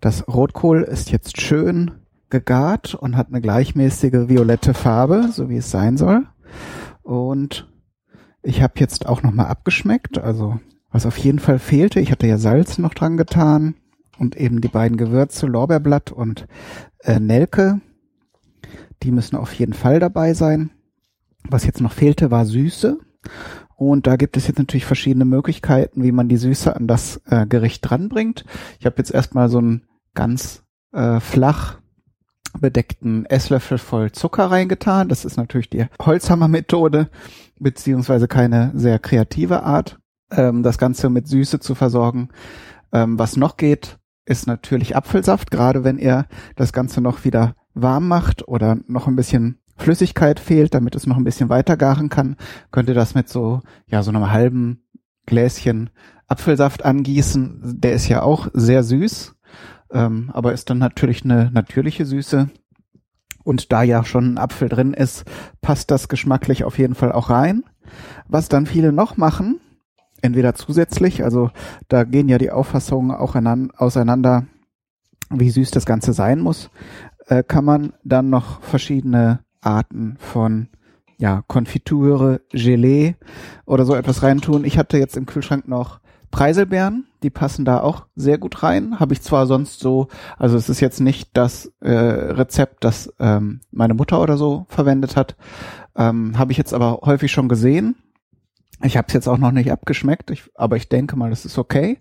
Das 0.00 0.26
Rotkohl 0.26 0.82
ist 0.82 1.10
jetzt 1.10 1.38
schön 1.38 1.90
gegart 2.30 2.94
und 2.94 3.14
hat 3.14 3.28
eine 3.28 3.42
gleichmäßige 3.42 4.26
violette 4.26 4.72
Farbe, 4.72 5.28
so 5.30 5.50
wie 5.50 5.58
es 5.58 5.70
sein 5.70 5.98
soll. 5.98 6.26
Und 7.02 7.70
ich 8.42 8.62
habe 8.62 8.72
jetzt 8.76 9.06
auch 9.06 9.22
nochmal 9.22 9.46
abgeschmeckt, 9.48 10.16
also 10.16 10.58
was 10.90 11.04
auf 11.04 11.18
jeden 11.18 11.40
Fall 11.40 11.58
fehlte, 11.58 12.00
ich 12.00 12.10
hatte 12.10 12.26
ja 12.26 12.38
Salz 12.38 12.78
noch 12.78 12.94
dran 12.94 13.18
getan 13.18 13.74
und 14.18 14.34
eben 14.34 14.62
die 14.62 14.68
beiden 14.68 14.96
Gewürze, 14.96 15.46
Lorbeerblatt 15.46 16.10
und 16.10 16.46
äh, 17.00 17.20
Nelke. 17.20 17.82
Die 19.02 19.12
müssen 19.12 19.36
auf 19.36 19.52
jeden 19.52 19.74
Fall 19.74 20.00
dabei 20.00 20.32
sein. 20.32 20.70
Was 21.50 21.66
jetzt 21.66 21.82
noch 21.82 21.92
fehlte, 21.92 22.30
war 22.30 22.46
Süße. 22.46 22.98
Und 23.80 24.06
da 24.06 24.16
gibt 24.16 24.36
es 24.36 24.46
jetzt 24.46 24.58
natürlich 24.58 24.84
verschiedene 24.84 25.24
Möglichkeiten, 25.24 26.02
wie 26.02 26.12
man 26.12 26.28
die 26.28 26.36
Süße 26.36 26.76
an 26.76 26.86
das 26.86 27.22
äh, 27.30 27.46
Gericht 27.46 27.80
dranbringt. 27.88 28.44
Ich 28.78 28.84
habe 28.84 28.96
jetzt 28.98 29.10
erstmal 29.10 29.48
so 29.48 29.56
einen 29.56 29.86
ganz 30.12 30.62
äh, 30.92 31.18
flach 31.18 31.78
bedeckten 32.60 33.24
Esslöffel 33.24 33.78
voll 33.78 34.12
Zucker 34.12 34.50
reingetan. 34.50 35.08
Das 35.08 35.24
ist 35.24 35.38
natürlich 35.38 35.70
die 35.70 35.86
Holzhammer-Methode, 35.98 37.08
beziehungsweise 37.58 38.28
keine 38.28 38.70
sehr 38.74 38.98
kreative 38.98 39.62
Art, 39.62 39.98
ähm, 40.30 40.62
das 40.62 40.76
Ganze 40.76 41.08
mit 41.08 41.26
Süße 41.26 41.58
zu 41.58 41.74
versorgen. 41.74 42.28
Ähm, 42.92 43.18
was 43.18 43.38
noch 43.38 43.56
geht, 43.56 43.98
ist 44.26 44.46
natürlich 44.46 44.94
Apfelsaft, 44.94 45.50
gerade 45.50 45.84
wenn 45.84 45.96
ihr 45.96 46.26
das 46.54 46.74
Ganze 46.74 47.00
noch 47.00 47.24
wieder 47.24 47.54
warm 47.72 48.08
macht 48.08 48.46
oder 48.46 48.76
noch 48.88 49.06
ein 49.06 49.16
bisschen 49.16 49.59
Flüssigkeit 49.80 50.40
fehlt, 50.40 50.74
damit 50.74 50.94
es 50.94 51.06
noch 51.06 51.16
ein 51.16 51.24
bisschen 51.24 51.48
weiter 51.48 51.76
garen 51.76 52.08
kann, 52.08 52.36
könnt 52.70 52.88
ihr 52.88 52.94
das 52.94 53.14
mit 53.14 53.28
so, 53.28 53.62
ja, 53.86 54.02
so 54.02 54.10
einem 54.10 54.30
halben 54.30 54.84
Gläschen 55.26 55.90
Apfelsaft 56.28 56.84
angießen. 56.84 57.80
Der 57.80 57.92
ist 57.92 58.08
ja 58.08 58.22
auch 58.22 58.48
sehr 58.52 58.82
süß, 58.82 59.34
ähm, 59.92 60.30
aber 60.32 60.52
ist 60.52 60.70
dann 60.70 60.78
natürlich 60.78 61.24
eine 61.24 61.50
natürliche 61.50 62.06
Süße. 62.06 62.48
Und 63.42 63.72
da 63.72 63.82
ja 63.82 64.04
schon 64.04 64.34
ein 64.34 64.38
Apfel 64.38 64.68
drin 64.68 64.92
ist, 64.92 65.24
passt 65.60 65.90
das 65.90 66.08
geschmacklich 66.08 66.64
auf 66.64 66.78
jeden 66.78 66.94
Fall 66.94 67.10
auch 67.10 67.30
rein. 67.30 67.64
Was 68.28 68.48
dann 68.48 68.66
viele 68.66 68.92
noch 68.92 69.16
machen, 69.16 69.60
entweder 70.22 70.54
zusätzlich, 70.54 71.24
also 71.24 71.50
da 71.88 72.04
gehen 72.04 72.28
ja 72.28 72.38
die 72.38 72.50
Auffassungen 72.50 73.10
auch 73.10 73.34
auseinander, 73.76 74.46
wie 75.30 75.50
süß 75.50 75.70
das 75.70 75.86
Ganze 75.86 76.12
sein 76.12 76.40
muss, 76.40 76.70
äh, 77.26 77.42
kann 77.42 77.64
man 77.64 77.92
dann 78.04 78.30
noch 78.30 78.60
verschiedene 78.62 79.40
Arten 79.60 80.16
von 80.18 80.68
ja, 81.18 81.42
Konfitüre, 81.46 82.40
Gelee 82.50 83.14
oder 83.66 83.84
so 83.84 83.94
etwas 83.94 84.22
reintun. 84.22 84.64
Ich 84.64 84.78
hatte 84.78 84.96
jetzt 84.98 85.16
im 85.16 85.26
Kühlschrank 85.26 85.68
noch 85.68 86.00
Preiselbeeren, 86.30 87.06
die 87.22 87.30
passen 87.30 87.64
da 87.64 87.80
auch 87.80 88.06
sehr 88.14 88.38
gut 88.38 88.62
rein. 88.62 89.00
Habe 89.00 89.12
ich 89.12 89.20
zwar 89.20 89.46
sonst 89.46 89.80
so, 89.80 90.08
also 90.38 90.56
es 90.56 90.68
ist 90.68 90.80
jetzt 90.80 91.00
nicht 91.00 91.30
das 91.34 91.72
äh, 91.80 91.90
Rezept, 91.90 92.84
das 92.84 93.12
ähm, 93.18 93.60
meine 93.70 93.94
Mutter 93.94 94.20
oder 94.22 94.36
so 94.36 94.64
verwendet 94.68 95.16
hat, 95.16 95.36
ähm, 95.96 96.38
habe 96.38 96.52
ich 96.52 96.58
jetzt 96.58 96.72
aber 96.72 97.00
häufig 97.04 97.32
schon 97.32 97.48
gesehen. 97.48 97.96
Ich 98.82 98.96
habe 98.96 99.08
es 99.08 99.12
jetzt 99.12 99.28
auch 99.28 99.36
noch 99.36 99.50
nicht 99.50 99.70
abgeschmeckt, 99.70 100.30
ich, 100.30 100.44
aber 100.54 100.76
ich 100.76 100.88
denke 100.88 101.16
mal, 101.16 101.28
das 101.28 101.44
ist 101.44 101.58
okay. 101.58 101.98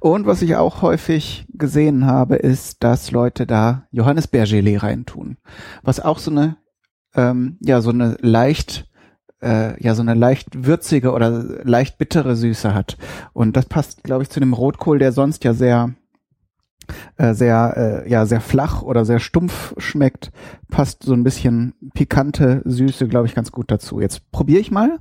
Und 0.00 0.24
was 0.24 0.40
ich 0.40 0.56
auch 0.56 0.80
häufig 0.80 1.46
gesehen 1.52 2.06
habe, 2.06 2.36
ist, 2.36 2.82
dass 2.82 3.10
Leute 3.10 3.46
da 3.46 3.86
Johannisbeergelee 3.90 4.78
reintun, 4.78 5.36
was 5.82 6.00
auch 6.00 6.18
so 6.18 6.30
eine 6.30 6.56
ähm, 7.14 7.58
ja 7.60 7.80
so 7.80 7.90
eine 7.90 8.16
leicht 8.20 8.86
äh, 9.42 9.82
ja 9.82 9.94
so 9.94 10.02
eine 10.02 10.14
leicht 10.14 10.66
würzige 10.66 11.12
oder 11.12 11.30
leicht 11.64 11.98
bittere 11.98 12.36
Süße 12.36 12.74
hat. 12.74 12.96
Und 13.32 13.56
das 13.56 13.66
passt 13.66 14.04
glaube 14.04 14.22
ich 14.22 14.30
zu 14.30 14.40
dem 14.40 14.52
Rotkohl 14.52 14.98
der 14.98 15.12
sonst 15.12 15.44
ja 15.44 15.52
sehr 15.52 15.94
äh, 17.16 17.34
sehr 17.34 18.04
äh, 18.04 18.10
ja 18.10 18.26
sehr 18.26 18.40
flach 18.40 18.82
oder 18.82 19.04
sehr 19.04 19.18
stumpf 19.18 19.74
schmeckt 19.78 20.32
passt 20.68 21.02
so 21.02 21.12
ein 21.12 21.24
bisschen 21.24 21.74
pikante 21.94 22.62
Süße 22.64 23.08
glaube 23.08 23.26
ich 23.26 23.34
ganz 23.34 23.52
gut 23.52 23.70
dazu. 23.70 24.00
Jetzt 24.00 24.30
probiere 24.30 24.60
ich 24.60 24.70
mal. 24.70 24.98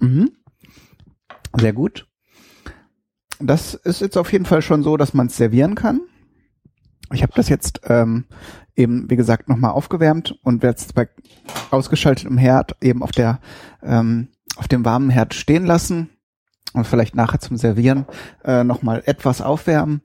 Mhm. 0.00 0.32
sehr 1.56 1.72
gut. 1.72 2.08
Das 3.40 3.74
ist 3.74 4.00
jetzt 4.00 4.16
auf 4.16 4.32
jeden 4.32 4.44
Fall 4.44 4.62
schon 4.62 4.82
so 4.82 4.96
dass 4.96 5.14
man 5.14 5.26
es 5.26 5.36
servieren 5.36 5.74
kann 5.74 6.00
ich 7.12 7.22
habe 7.22 7.32
das 7.34 7.48
jetzt 7.48 7.82
ähm, 7.84 8.24
eben, 8.76 9.10
wie 9.10 9.16
gesagt, 9.16 9.48
nochmal 9.48 9.72
aufgewärmt 9.72 10.38
und 10.42 10.62
werde 10.62 10.78
es 10.78 10.92
bei 10.92 11.08
ausgeschaltetem 11.70 12.38
Herd 12.38 12.76
eben 12.80 13.02
auf 13.02 13.12
der 13.12 13.40
ähm, 13.82 14.28
auf 14.56 14.68
dem 14.68 14.84
warmen 14.84 15.10
Herd 15.10 15.34
stehen 15.34 15.66
lassen 15.66 16.10
und 16.74 16.86
vielleicht 16.86 17.14
nachher 17.14 17.40
zum 17.40 17.56
Servieren 17.56 18.06
äh, 18.44 18.64
nochmal 18.64 19.02
etwas 19.06 19.40
aufwärmen. 19.40 20.02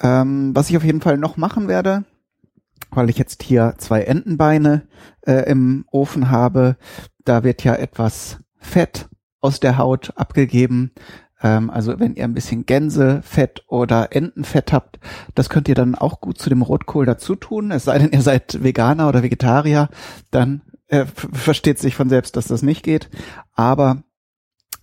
Ähm, 0.00 0.54
was 0.54 0.70
ich 0.70 0.76
auf 0.76 0.84
jeden 0.84 1.00
Fall 1.00 1.18
noch 1.18 1.36
machen 1.36 1.68
werde, 1.68 2.04
weil 2.90 3.10
ich 3.10 3.18
jetzt 3.18 3.42
hier 3.42 3.74
zwei 3.78 4.02
Entenbeine 4.02 4.86
äh, 5.22 5.50
im 5.50 5.84
Ofen 5.90 6.30
habe, 6.30 6.76
da 7.24 7.44
wird 7.44 7.64
ja 7.64 7.74
etwas 7.74 8.38
Fett 8.58 9.08
aus 9.40 9.60
der 9.60 9.78
Haut 9.78 10.12
abgegeben. 10.16 10.92
Ähm, 11.42 11.70
also 11.70 11.98
wenn 11.98 12.14
ihr 12.14 12.24
ein 12.24 12.34
bisschen 12.34 12.66
Gänsefett 12.66 13.62
oder 13.68 14.14
Entenfett 14.14 14.72
habt, 14.72 14.98
das 15.34 15.48
könnt 15.48 15.68
ihr 15.68 15.74
dann 15.74 15.94
auch 15.94 16.20
gut 16.20 16.38
zu 16.38 16.48
dem 16.48 16.62
Rotkohl 16.62 17.06
dazu 17.06 17.34
tun. 17.34 17.70
Es 17.70 17.84
sei 17.84 17.98
denn, 17.98 18.12
ihr 18.12 18.22
seid 18.22 18.62
Veganer 18.62 19.08
oder 19.08 19.22
Vegetarier, 19.22 19.88
dann 20.30 20.62
äh, 20.88 21.04
versteht 21.06 21.78
sich 21.78 21.94
von 21.94 22.08
selbst, 22.08 22.36
dass 22.36 22.46
das 22.46 22.62
nicht 22.62 22.82
geht. 22.82 23.10
Aber 23.54 24.02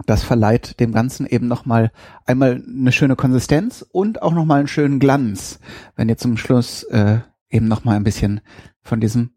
das 0.05 0.23
verleiht 0.23 0.79
dem 0.79 0.91
Ganzen 0.91 1.25
eben 1.25 1.47
nochmal 1.47 1.91
einmal 2.25 2.61
eine 2.67 2.91
schöne 2.91 3.15
Konsistenz 3.15 3.85
und 3.91 4.21
auch 4.21 4.33
nochmal 4.33 4.59
einen 4.59 4.67
schönen 4.67 4.99
Glanz, 4.99 5.59
wenn 5.95 6.09
ihr 6.09 6.17
zum 6.17 6.37
Schluss 6.37 6.83
äh, 6.83 7.19
eben 7.49 7.67
nochmal 7.67 7.95
ein 7.95 8.03
bisschen 8.03 8.41
von 8.81 8.99
diesem 8.99 9.31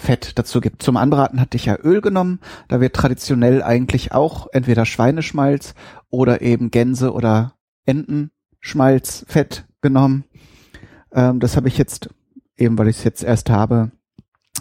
Fett 0.00 0.38
dazu 0.38 0.60
gibt. 0.60 0.82
Zum 0.82 0.96
Anbraten 0.96 1.40
hatte 1.40 1.56
ich 1.56 1.66
ja 1.66 1.76
Öl 1.82 2.00
genommen. 2.00 2.40
Da 2.68 2.80
wird 2.80 2.96
traditionell 2.96 3.62
eigentlich 3.62 4.12
auch 4.12 4.48
entweder 4.52 4.86
Schweineschmalz 4.86 5.74
oder 6.08 6.40
eben 6.40 6.70
Gänse 6.70 7.12
oder 7.12 7.54
Entenschmalz 7.84 9.24
Fett 9.28 9.66
genommen. 9.82 10.24
Ähm, 11.12 11.38
das 11.38 11.56
habe 11.56 11.68
ich 11.68 11.76
jetzt 11.78 12.08
eben, 12.56 12.78
weil 12.78 12.88
ich 12.88 12.98
es 12.98 13.04
jetzt 13.04 13.22
erst 13.22 13.50
habe, 13.50 13.90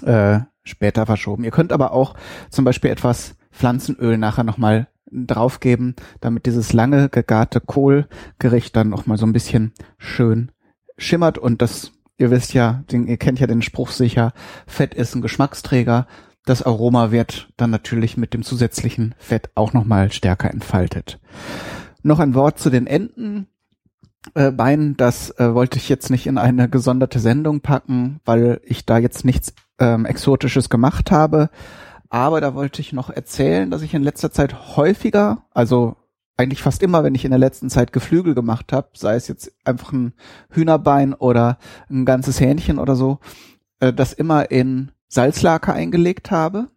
äh, 0.03 0.39
später 0.63 1.05
verschoben. 1.05 1.43
Ihr 1.43 1.51
könnt 1.51 1.71
aber 1.71 1.93
auch 1.93 2.15
zum 2.49 2.65
Beispiel 2.65 2.91
etwas 2.91 3.35
Pflanzenöl 3.51 4.17
nachher 4.17 4.43
nochmal 4.43 4.87
draufgeben, 5.11 5.95
damit 6.21 6.45
dieses 6.45 6.73
lange 6.73 7.09
gegarte 7.09 7.61
Kohlgericht 7.61 8.75
dann 8.75 8.89
noch 8.89 9.05
mal 9.05 9.17
so 9.17 9.25
ein 9.25 9.33
bisschen 9.33 9.73
schön 9.97 10.51
schimmert 10.97 11.37
und 11.37 11.61
das 11.61 11.91
ihr 12.19 12.29
wisst 12.29 12.53
ja, 12.53 12.83
den, 12.91 13.07
ihr 13.07 13.17
kennt 13.17 13.39
ja 13.39 13.47
den 13.47 13.63
Spruch 13.63 13.89
sicher, 13.89 14.33
Fett 14.67 14.93
ist 14.93 15.15
ein 15.15 15.21
Geschmacksträger. 15.21 16.05
Das 16.45 16.61
Aroma 16.61 17.11
wird 17.11 17.49
dann 17.57 17.69
natürlich 17.71 18.17
mit 18.17 18.33
dem 18.33 18.43
zusätzlichen 18.43 19.15
Fett 19.17 19.49
auch 19.55 19.73
noch 19.73 19.85
mal 19.85 20.11
stärker 20.11 20.51
entfaltet. 20.51 21.19
Noch 22.03 22.19
ein 22.19 22.33
Wort 22.33 22.59
zu 22.59 22.69
den 22.69 22.87
Enten. 22.87 23.47
Äh, 24.33 24.51
Beinen, 24.51 24.97
das 24.97 25.31
äh, 25.39 25.53
wollte 25.53 25.77
ich 25.77 25.89
jetzt 25.89 26.09
nicht 26.09 26.27
in 26.27 26.37
eine 26.37 26.69
gesonderte 26.69 27.19
Sendung 27.19 27.61
packen, 27.61 28.19
weil 28.25 28.59
ich 28.63 28.85
da 28.85 28.97
jetzt 28.97 29.25
nichts 29.25 29.53
ähm, 29.79 30.05
Exotisches 30.05 30.69
gemacht 30.69 31.11
habe. 31.11 31.49
Aber 32.09 32.41
da 32.41 32.53
wollte 32.55 32.81
ich 32.81 32.91
noch 32.91 33.09
erzählen, 33.09 33.69
dass 33.69 33.81
ich 33.81 33.93
in 33.93 34.03
letzter 34.03 34.31
Zeit 34.31 34.75
häufiger, 34.75 35.43
also 35.51 35.95
eigentlich 36.39 36.61
fast 36.61 36.81
immer, 36.81 37.03
wenn 37.03 37.15
ich 37.15 37.25
in 37.25 37.31
der 37.31 37.37
letzten 37.37 37.69
Zeit 37.69 37.91
Geflügel 37.91 38.33
gemacht 38.33 38.71
habe, 38.71 38.87
sei 38.93 39.15
es 39.15 39.27
jetzt 39.27 39.51
einfach 39.65 39.91
ein 39.91 40.13
Hühnerbein 40.49 41.13
oder 41.13 41.57
ein 41.89 42.05
ganzes 42.05 42.39
Hähnchen 42.39 42.79
oder 42.79 42.95
so, 42.95 43.19
äh, 43.81 43.91
das 43.91 44.13
immer 44.13 44.49
in 44.49 44.91
Salzlake 45.09 45.73
eingelegt 45.73 46.31
habe. 46.31 46.67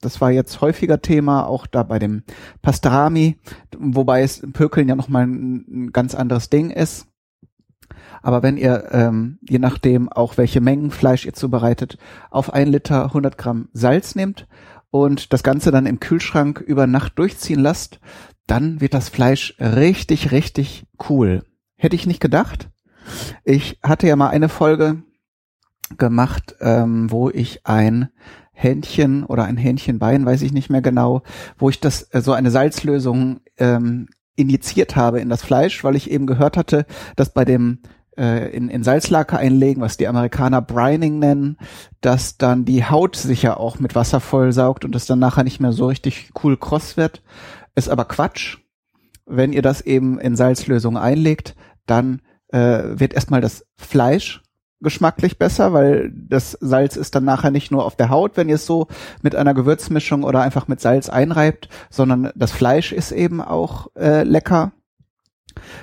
Das 0.00 0.20
war 0.20 0.32
jetzt 0.32 0.60
häufiger 0.60 1.00
Thema, 1.00 1.46
auch 1.46 1.68
da 1.68 1.84
bei 1.84 2.00
dem 2.00 2.24
Pastrami, 2.62 3.38
wobei 3.78 4.22
es 4.22 4.40
im 4.40 4.52
Pökeln 4.52 4.88
ja 4.88 4.96
nochmal 4.96 5.28
ein, 5.28 5.64
ein 5.68 5.92
ganz 5.92 6.16
anderes 6.16 6.50
Ding 6.50 6.70
ist. 6.70 7.06
Aber 8.22 8.42
wenn 8.42 8.56
ihr, 8.56 8.88
ähm, 8.90 9.38
je 9.48 9.60
nachdem 9.60 10.08
auch 10.08 10.36
welche 10.36 10.60
Mengen 10.60 10.90
Fleisch 10.90 11.26
ihr 11.26 11.34
zubereitet, 11.34 11.96
auf 12.30 12.52
ein 12.52 12.66
Liter 12.66 13.04
100 13.04 13.38
Gramm 13.38 13.68
Salz 13.72 14.16
nehmt 14.16 14.48
und 14.92 15.32
das 15.32 15.42
Ganze 15.42 15.70
dann 15.70 15.86
im 15.86 15.98
Kühlschrank 15.98 16.60
über 16.60 16.86
Nacht 16.86 17.18
durchziehen 17.18 17.58
lasst, 17.58 17.98
dann 18.46 18.80
wird 18.80 18.92
das 18.92 19.08
Fleisch 19.08 19.56
richtig, 19.58 20.30
richtig 20.30 20.84
cool. 21.08 21.44
Hätte 21.76 21.96
ich 21.96 22.06
nicht 22.06 22.20
gedacht. 22.20 22.68
Ich 23.42 23.80
hatte 23.82 24.06
ja 24.06 24.14
mal 24.14 24.28
eine 24.28 24.50
Folge 24.50 25.02
gemacht, 25.96 26.56
ähm, 26.60 27.10
wo 27.10 27.30
ich 27.30 27.66
ein 27.66 28.10
Hähnchen 28.52 29.24
oder 29.24 29.44
ein 29.44 29.56
Hähnchenbein, 29.56 30.26
weiß 30.26 30.42
ich 30.42 30.52
nicht 30.52 30.68
mehr 30.68 30.82
genau, 30.82 31.22
wo 31.56 31.70
ich 31.70 31.80
das 31.80 32.02
äh, 32.12 32.20
so 32.20 32.32
eine 32.32 32.50
Salzlösung 32.50 33.40
ähm, 33.56 34.08
injiziert 34.36 34.94
habe 34.94 35.20
in 35.20 35.30
das 35.30 35.42
Fleisch, 35.42 35.82
weil 35.84 35.96
ich 35.96 36.10
eben 36.10 36.26
gehört 36.26 36.58
hatte, 36.58 36.84
dass 37.16 37.32
bei 37.32 37.46
dem 37.46 37.78
in, 38.50 38.68
in 38.68 38.82
Salzlake 38.82 39.38
einlegen, 39.38 39.82
was 39.82 39.96
die 39.96 40.08
Amerikaner 40.08 40.60
Brining 40.60 41.18
nennen, 41.18 41.56
dass 42.00 42.36
dann 42.36 42.64
die 42.64 42.84
Haut 42.84 43.16
sich 43.16 43.42
ja 43.42 43.56
auch 43.56 43.78
mit 43.78 43.94
Wasser 43.94 44.20
vollsaugt 44.20 44.84
und 44.84 44.94
es 44.94 45.06
dann 45.06 45.18
nachher 45.18 45.44
nicht 45.44 45.60
mehr 45.60 45.72
so 45.72 45.86
richtig 45.86 46.30
cool 46.42 46.56
kross 46.56 46.96
wird. 46.96 47.22
Ist 47.74 47.88
aber 47.88 48.04
Quatsch. 48.04 48.58
Wenn 49.24 49.52
ihr 49.52 49.62
das 49.62 49.80
eben 49.80 50.18
in 50.18 50.36
Salzlösung 50.36 50.98
einlegt, 50.98 51.54
dann 51.86 52.20
äh, 52.48 52.82
wird 52.98 53.14
erstmal 53.14 53.40
das 53.40 53.64
Fleisch 53.76 54.42
geschmacklich 54.82 55.38
besser, 55.38 55.72
weil 55.72 56.12
das 56.12 56.58
Salz 56.60 56.96
ist 56.96 57.14
dann 57.14 57.24
nachher 57.24 57.50
nicht 57.50 57.70
nur 57.70 57.84
auf 57.84 57.96
der 57.96 58.10
Haut, 58.10 58.36
wenn 58.36 58.48
ihr 58.48 58.56
es 58.56 58.66
so 58.66 58.88
mit 59.22 59.34
einer 59.34 59.54
Gewürzmischung 59.54 60.24
oder 60.24 60.42
einfach 60.42 60.68
mit 60.68 60.80
Salz 60.80 61.08
einreibt, 61.08 61.68
sondern 61.88 62.30
das 62.34 62.52
Fleisch 62.52 62.92
ist 62.92 63.12
eben 63.12 63.40
auch 63.40 63.88
äh, 63.96 64.24
lecker. 64.24 64.72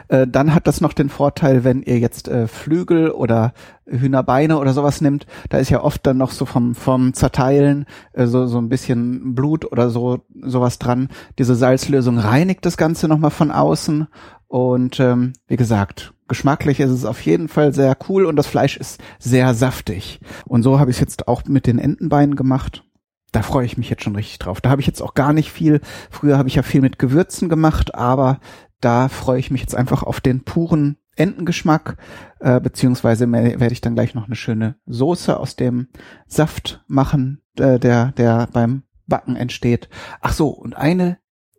Äh, 0.08 0.28
dann 0.28 0.54
hat 0.54 0.68
das 0.68 0.82
noch 0.82 0.94
den 0.94 1.10
Vorteil, 1.10 1.64
wenn 1.64 1.82
ihr 1.82 2.00
jetzt 2.00 2.28
äh, 2.28 2.48
Flügel 2.48 3.12
oder 3.12 3.54
Hühnerbeine 3.86 4.58
oder 4.60 4.74
sowas 4.74 5.02
nimmt, 5.02 5.26
da 5.50 5.58
ist 5.58 5.70
ja 5.70 5.82
oft 5.84 6.06
dann 6.06 6.18
noch 6.18 6.32
so 6.32 6.46
vom, 6.46 6.76
vom 6.76 7.14
Zerteilen 7.14 7.86
äh, 8.14 8.28
so, 8.28 8.46
so 8.46 8.60
ein 8.60 8.70
bisschen 8.70 9.36
Blut 9.36 9.72
oder 9.72 9.90
so 9.90 10.20
sowas 10.42 10.80
dran. 10.80 11.10
Diese 11.38 11.56
Salzlösung 11.56 12.18
reinigt 12.20 12.66
das 12.66 12.78
Ganze 12.78 13.08
nochmal 13.08 13.32
von 13.32 13.52
außen 13.52 14.08
und 14.48 15.00
ähm, 15.00 15.34
wie 15.48 15.58
gesagt, 15.58 16.14
geschmacklich 16.28 16.80
ist 16.80 16.92
es 16.92 17.06
auf 17.06 17.22
jeden 17.22 17.48
Fall 17.48 17.74
sehr 17.74 17.96
cool 18.10 18.26
und 18.26 18.36
das 18.36 18.48
Fleisch 18.48 18.78
ist 18.78 19.00
sehr 19.20 19.54
saftig. 19.54 20.20
Und 20.46 20.64
so 20.64 20.80
habe 20.80 20.92
ich 20.92 20.98
es 20.98 21.02
jetzt 21.02 21.28
auch 21.28 21.44
mit 21.46 21.68
den 21.68 21.78
Entenbeinen 21.78 22.36
gemacht. 22.36 22.84
Da 23.32 23.44
freue 23.44 23.66
ich 23.66 23.78
mich 23.78 23.92
jetzt 23.92 24.04
schon 24.04 24.16
richtig 24.16 24.40
drauf. 24.40 24.60
Da 24.60 24.72
habe 24.72 24.82
ich 24.82 24.88
jetzt 24.88 25.02
auch 25.02 25.14
gar 25.14 25.34
nicht 25.34 25.52
viel. 25.52 25.82
Früher 26.10 26.40
habe 26.40 26.50
ich 26.50 26.56
ja 26.56 26.64
viel 26.64 26.82
mit 26.82 26.98
Gewürzen 26.98 27.48
gemacht, 27.48 27.94
aber 27.94 28.40
da 28.82 29.10
freue 29.10 29.40
ich 29.40 29.52
mich 29.52 29.62
jetzt 29.62 29.76
einfach 29.76 30.04
auf 30.04 30.22
den 30.22 30.44
puren 30.44 30.98
Entengeschmack, 31.16 31.98
äh, 32.40 32.62
beziehungsweise 32.62 33.30
werde 33.32 33.74
ich 33.74 33.82
dann 33.82 33.96
gleich 33.96 34.16
noch 34.16 34.26
eine 34.26 34.36
schöne 34.36 34.76
Soße 34.86 35.38
aus 35.38 35.56
dem 35.56 35.90
Saft 36.28 36.84
machen, 36.88 37.42
äh, 37.58 37.78
der, 37.78 38.14
der 38.14 38.48
beim 38.54 38.84
Backen 39.06 39.36
entsteht. 39.36 39.90
Ach 40.22 40.32
so, 40.32 40.48
und 40.48 40.78
eine, 40.78 41.18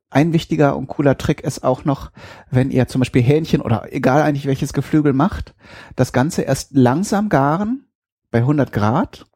ein 0.09 0.33
wichtiger 0.33 0.76
und 0.76 0.87
cooler 0.87 1.18
Trick 1.18 1.42
ist 1.42 1.62
auch 1.62 1.85
noch, 1.85 2.11
wenn 2.50 2.70
ihr 2.70 2.88
zum 2.88 3.00
Beispiel 3.00 3.22
Hähnchen 3.22 3.61
oder 3.61 3.92
egal 3.92 4.22
eigentlich 4.22 4.46
welches 4.46 4.72
Geflügel 4.72 5.12
macht, 5.12 5.54
das 5.94 6.12
Ganze 6.12 6.42
erst 6.42 6.70
langsam 6.72 7.28
garen 7.28 7.87
bei 8.30 8.38
100 8.38 8.72
Grad 8.72 9.26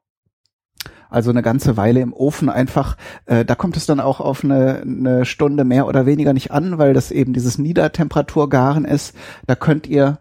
also 1.15 1.31
eine 1.31 1.43
ganze 1.43 1.77
Weile 1.77 2.01
im 2.01 2.13
Ofen 2.13 2.51
einfach. 2.51 2.97
Äh, 3.27 3.45
da 3.45 3.55
kommt 3.55 3.77
es 3.77 3.87
dann 3.87 4.01
auch 4.01 4.21
auf 4.21 4.43
eine, 4.43 4.83
eine 4.83 5.25
Stunde 5.25 5.65
mehr 5.65 5.87
oder 5.87 6.07
weniger 6.07 6.33
nicht 6.33 6.51
an, 6.51 6.79
weil 6.79 6.93
das 6.93 7.13
eben 7.13 7.33
dieses 7.33 7.57
Niedertemperaturgaren 7.57 8.85
ist. 8.85 9.15
Da 9.47 9.55
könnt 9.55 9.87
ihr 9.87 10.19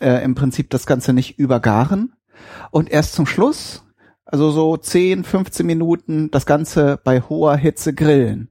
äh, 0.00 0.24
im 0.24 0.34
Prinzip 0.34 0.70
das 0.70 0.86
Ganze 0.86 1.12
nicht 1.12 1.38
übergaren. 1.38 2.14
Und 2.70 2.90
erst 2.90 3.12
zum 3.12 3.26
Schluss, 3.26 3.84
also 4.24 4.50
so 4.50 4.78
10, 4.78 5.24
15 5.24 5.66
Minuten, 5.66 6.30
das 6.30 6.46
Ganze 6.46 6.98
bei 7.04 7.20
hoher 7.20 7.56
Hitze 7.56 7.92
grillen. 7.92 8.48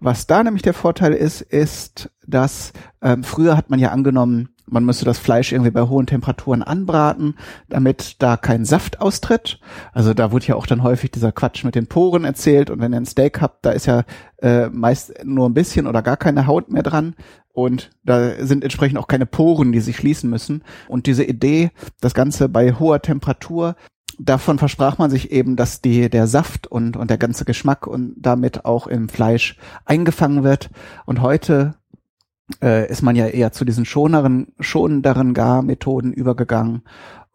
Was 0.00 0.26
da 0.26 0.42
nämlich 0.42 0.62
der 0.62 0.74
Vorteil 0.74 1.12
ist, 1.12 1.42
ist, 1.42 2.10
dass 2.26 2.72
ähm, 3.02 3.22
früher 3.22 3.56
hat 3.56 3.70
man 3.70 3.78
ja 3.78 3.90
angenommen, 3.92 4.48
man 4.70 4.84
müsste 4.84 5.04
das 5.04 5.18
Fleisch 5.18 5.52
irgendwie 5.52 5.70
bei 5.70 5.82
hohen 5.82 6.06
Temperaturen 6.06 6.62
anbraten, 6.62 7.34
damit 7.68 8.16
da 8.22 8.36
kein 8.36 8.64
Saft 8.64 9.00
austritt. 9.00 9.60
Also 9.92 10.14
da 10.14 10.32
wurde 10.32 10.46
ja 10.46 10.54
auch 10.54 10.66
dann 10.66 10.82
häufig 10.82 11.10
dieser 11.10 11.32
Quatsch 11.32 11.64
mit 11.64 11.74
den 11.74 11.86
Poren 11.86 12.24
erzählt. 12.24 12.70
Und 12.70 12.80
wenn 12.80 12.92
ihr 12.92 13.00
ein 13.00 13.06
Steak 13.06 13.40
habt, 13.40 13.64
da 13.66 13.72
ist 13.72 13.86
ja 13.86 14.04
äh, 14.38 14.68
meist 14.68 15.24
nur 15.24 15.48
ein 15.48 15.54
bisschen 15.54 15.86
oder 15.86 16.02
gar 16.02 16.16
keine 16.16 16.46
Haut 16.46 16.70
mehr 16.70 16.82
dran. 16.82 17.14
Und 17.52 17.90
da 18.04 18.44
sind 18.46 18.62
entsprechend 18.62 18.98
auch 18.98 19.08
keine 19.08 19.26
Poren, 19.26 19.72
die 19.72 19.80
sich 19.80 19.96
schließen 19.96 20.30
müssen. 20.30 20.62
Und 20.88 21.06
diese 21.06 21.24
Idee, 21.24 21.70
das 22.00 22.14
Ganze 22.14 22.48
bei 22.48 22.72
hoher 22.72 23.02
Temperatur 23.02 23.74
davon 24.20 24.58
versprach 24.58 24.98
man 24.98 25.10
sich 25.10 25.32
eben, 25.32 25.56
dass 25.56 25.80
die, 25.80 26.10
der 26.10 26.26
Saft 26.26 26.66
und, 26.66 26.96
und 26.96 27.10
der 27.10 27.18
ganze 27.18 27.44
Geschmack 27.44 27.86
und 27.86 28.14
damit 28.16 28.64
auch 28.64 28.86
im 28.86 29.08
Fleisch 29.08 29.56
eingefangen 29.84 30.44
wird. 30.44 30.70
Und 31.06 31.22
heute 31.22 31.74
äh, 32.62 32.90
ist 32.90 33.02
man 33.02 33.16
ja 33.16 33.26
eher 33.26 33.52
zu 33.52 33.64
diesen 33.64 33.84
schoneren, 33.84 34.48
schonenderen 34.60 35.34
Garmethoden 35.34 36.12
übergegangen 36.12 36.82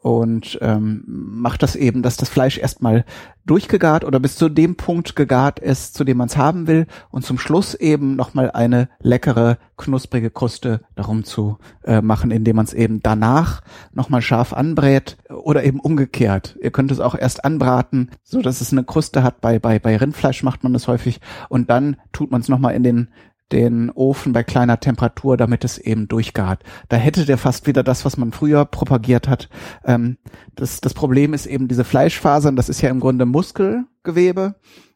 und 0.05 0.59
ähm, 0.61 1.03
macht 1.07 1.63
das 1.63 1.75
eben, 1.75 2.03
dass 2.03 2.15
das 2.15 2.29
Fleisch 2.29 2.59
erstmal 2.59 3.05
durchgegart 3.47 4.05
oder 4.05 4.19
bis 4.19 4.35
zu 4.35 4.49
dem 4.49 4.75
Punkt 4.75 5.15
gegart 5.15 5.57
ist, 5.57 5.95
zu 5.95 6.03
dem 6.03 6.17
man 6.17 6.27
es 6.27 6.37
haben 6.37 6.67
will 6.67 6.85
und 7.09 7.25
zum 7.25 7.39
Schluss 7.39 7.73
eben 7.73 8.15
nochmal 8.15 8.51
eine 8.51 8.87
leckere, 8.99 9.57
knusprige 9.77 10.29
Kruste 10.29 10.81
darum 10.95 11.23
zu 11.23 11.57
äh, 11.85 12.01
machen, 12.01 12.29
indem 12.29 12.57
man 12.57 12.65
es 12.65 12.73
eben 12.73 12.99
danach 13.01 13.63
nochmal 13.93 14.21
scharf 14.21 14.53
anbrät 14.53 15.17
oder 15.27 15.63
eben 15.63 15.79
umgekehrt. 15.79 16.55
Ihr 16.61 16.69
könnt 16.69 16.91
es 16.91 16.99
auch 16.99 17.15
erst 17.15 17.43
anbraten, 17.43 18.11
so 18.21 18.43
dass 18.43 18.61
es 18.61 18.71
eine 18.71 18.83
Kruste 18.83 19.23
hat. 19.23 19.41
Bei, 19.41 19.57
bei, 19.57 19.79
bei 19.79 19.97
Rindfleisch 19.97 20.43
macht 20.43 20.63
man 20.63 20.73
das 20.73 20.87
häufig 20.87 21.19
und 21.49 21.71
dann 21.71 21.97
tut 22.11 22.29
man 22.29 22.41
es 22.41 22.47
nochmal 22.47 22.75
in 22.75 22.83
den 22.83 23.09
den 23.51 23.91
Ofen 23.91 24.33
bei 24.33 24.43
kleiner 24.43 24.79
Temperatur, 24.79 25.37
damit 25.37 25.63
es 25.63 25.77
eben 25.77 26.07
durchgart. 26.07 26.63
Da 26.89 26.97
hätte 26.97 27.25
der 27.25 27.37
fast 27.37 27.67
wieder 27.67 27.83
das, 27.83 28.05
was 28.05 28.17
man 28.17 28.31
früher 28.31 28.65
propagiert 28.65 29.27
hat. 29.27 29.49
Ähm, 29.83 30.17
das, 30.55 30.81
das 30.81 30.93
Problem 30.93 31.33
ist 31.33 31.45
eben 31.45 31.67
diese 31.67 31.83
Fleischfasern, 31.83 32.55
das 32.55 32.69
ist 32.69 32.81
ja 32.81 32.89
im 32.89 32.99
Grunde 32.99 33.25
Muskelgewebe 33.25 34.55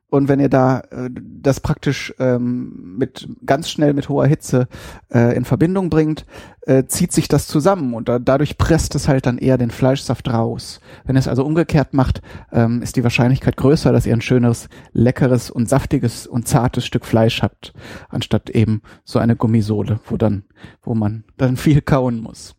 und 0.10 0.28
wenn 0.28 0.40
ihr 0.40 0.50
da 0.50 0.80
äh, 0.92 1.10
das 1.14 1.60
praktisch 1.60 2.14
ähm, 2.20 2.96
mit 2.98 3.28
ganz 3.46 3.70
schnell 3.70 3.94
mit 3.94 4.10
hoher 4.10 4.26
Hitze 4.26 4.68
äh, 5.14 5.36
in 5.36 5.46
Verbindung 5.46 5.90
bringt, 5.90 6.26
äh, 6.62 6.86
zieht 6.86 7.12
sich 7.12 7.28
das 7.28 7.48
zusammen 7.48 7.94
und 7.94 8.10
da, 8.10 8.18
dadurch 8.18 8.58
presst 8.58 8.96
es 8.96 9.08
halt 9.08 9.26
dann 9.26 9.38
eher 9.38 9.58
den 9.58 9.70
Fleischsaft 9.70 10.28
raus. 10.30 10.80
Wenn 11.06 11.16
ihr 11.16 11.20
es 11.20 11.28
also 11.28 11.46
umgekehrt 11.46 11.94
macht, 11.94 12.22
ähm, 12.52 12.82
ist 12.82 12.96
die 12.96 13.04
Wahrscheinlichkeit 13.04 13.56
größer, 13.56 13.92
dass 13.92 14.06
ihr 14.06 14.14
ein 14.14 14.22
schönes, 14.22 14.68
leckeres 14.94 15.52
und 15.52 15.70
saftiges 15.70 16.26
und 16.26 16.48
zartes 16.48 16.86
Stück 16.86 17.06
Fleisch 17.06 17.44
habt, 17.44 17.74
anstatt 18.10 18.50
eben 18.50 18.82
so 19.04 19.20
eine 19.20 19.36
Gummisohle, 19.36 20.00
wo 20.06 20.18
dann, 20.18 20.44
wo 20.82 20.96
man 20.96 21.24
dann 21.38 21.56
viel 21.58 21.82
kauen 21.82 22.20
muss. 22.20 22.56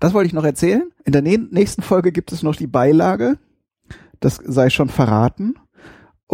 Das 0.00 0.12
wollte 0.12 0.26
ich 0.26 0.34
noch 0.34 0.44
erzählen. 0.44 0.90
In 1.04 1.12
der 1.12 1.22
nächsten 1.22 1.82
Folge 1.82 2.12
gibt 2.12 2.32
es 2.32 2.42
noch 2.42 2.56
die 2.56 2.66
Beilage. 2.66 3.38
Das 4.20 4.36
sei 4.36 4.68
schon 4.68 4.88
verraten. 4.88 5.54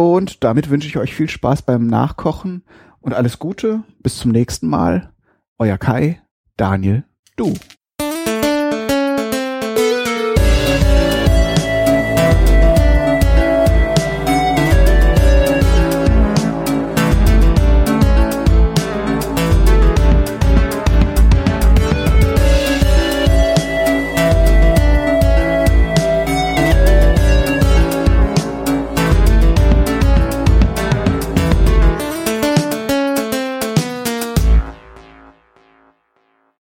Und 0.01 0.43
damit 0.43 0.71
wünsche 0.71 0.87
ich 0.87 0.97
euch 0.97 1.13
viel 1.13 1.29
Spaß 1.29 1.61
beim 1.61 1.85
Nachkochen 1.85 2.63
und 3.01 3.13
alles 3.13 3.37
Gute. 3.37 3.83
Bis 3.99 4.17
zum 4.17 4.31
nächsten 4.31 4.67
Mal. 4.67 5.13
Euer 5.59 5.77
Kai, 5.77 6.19
Daniel, 6.57 7.03
du. 7.35 7.53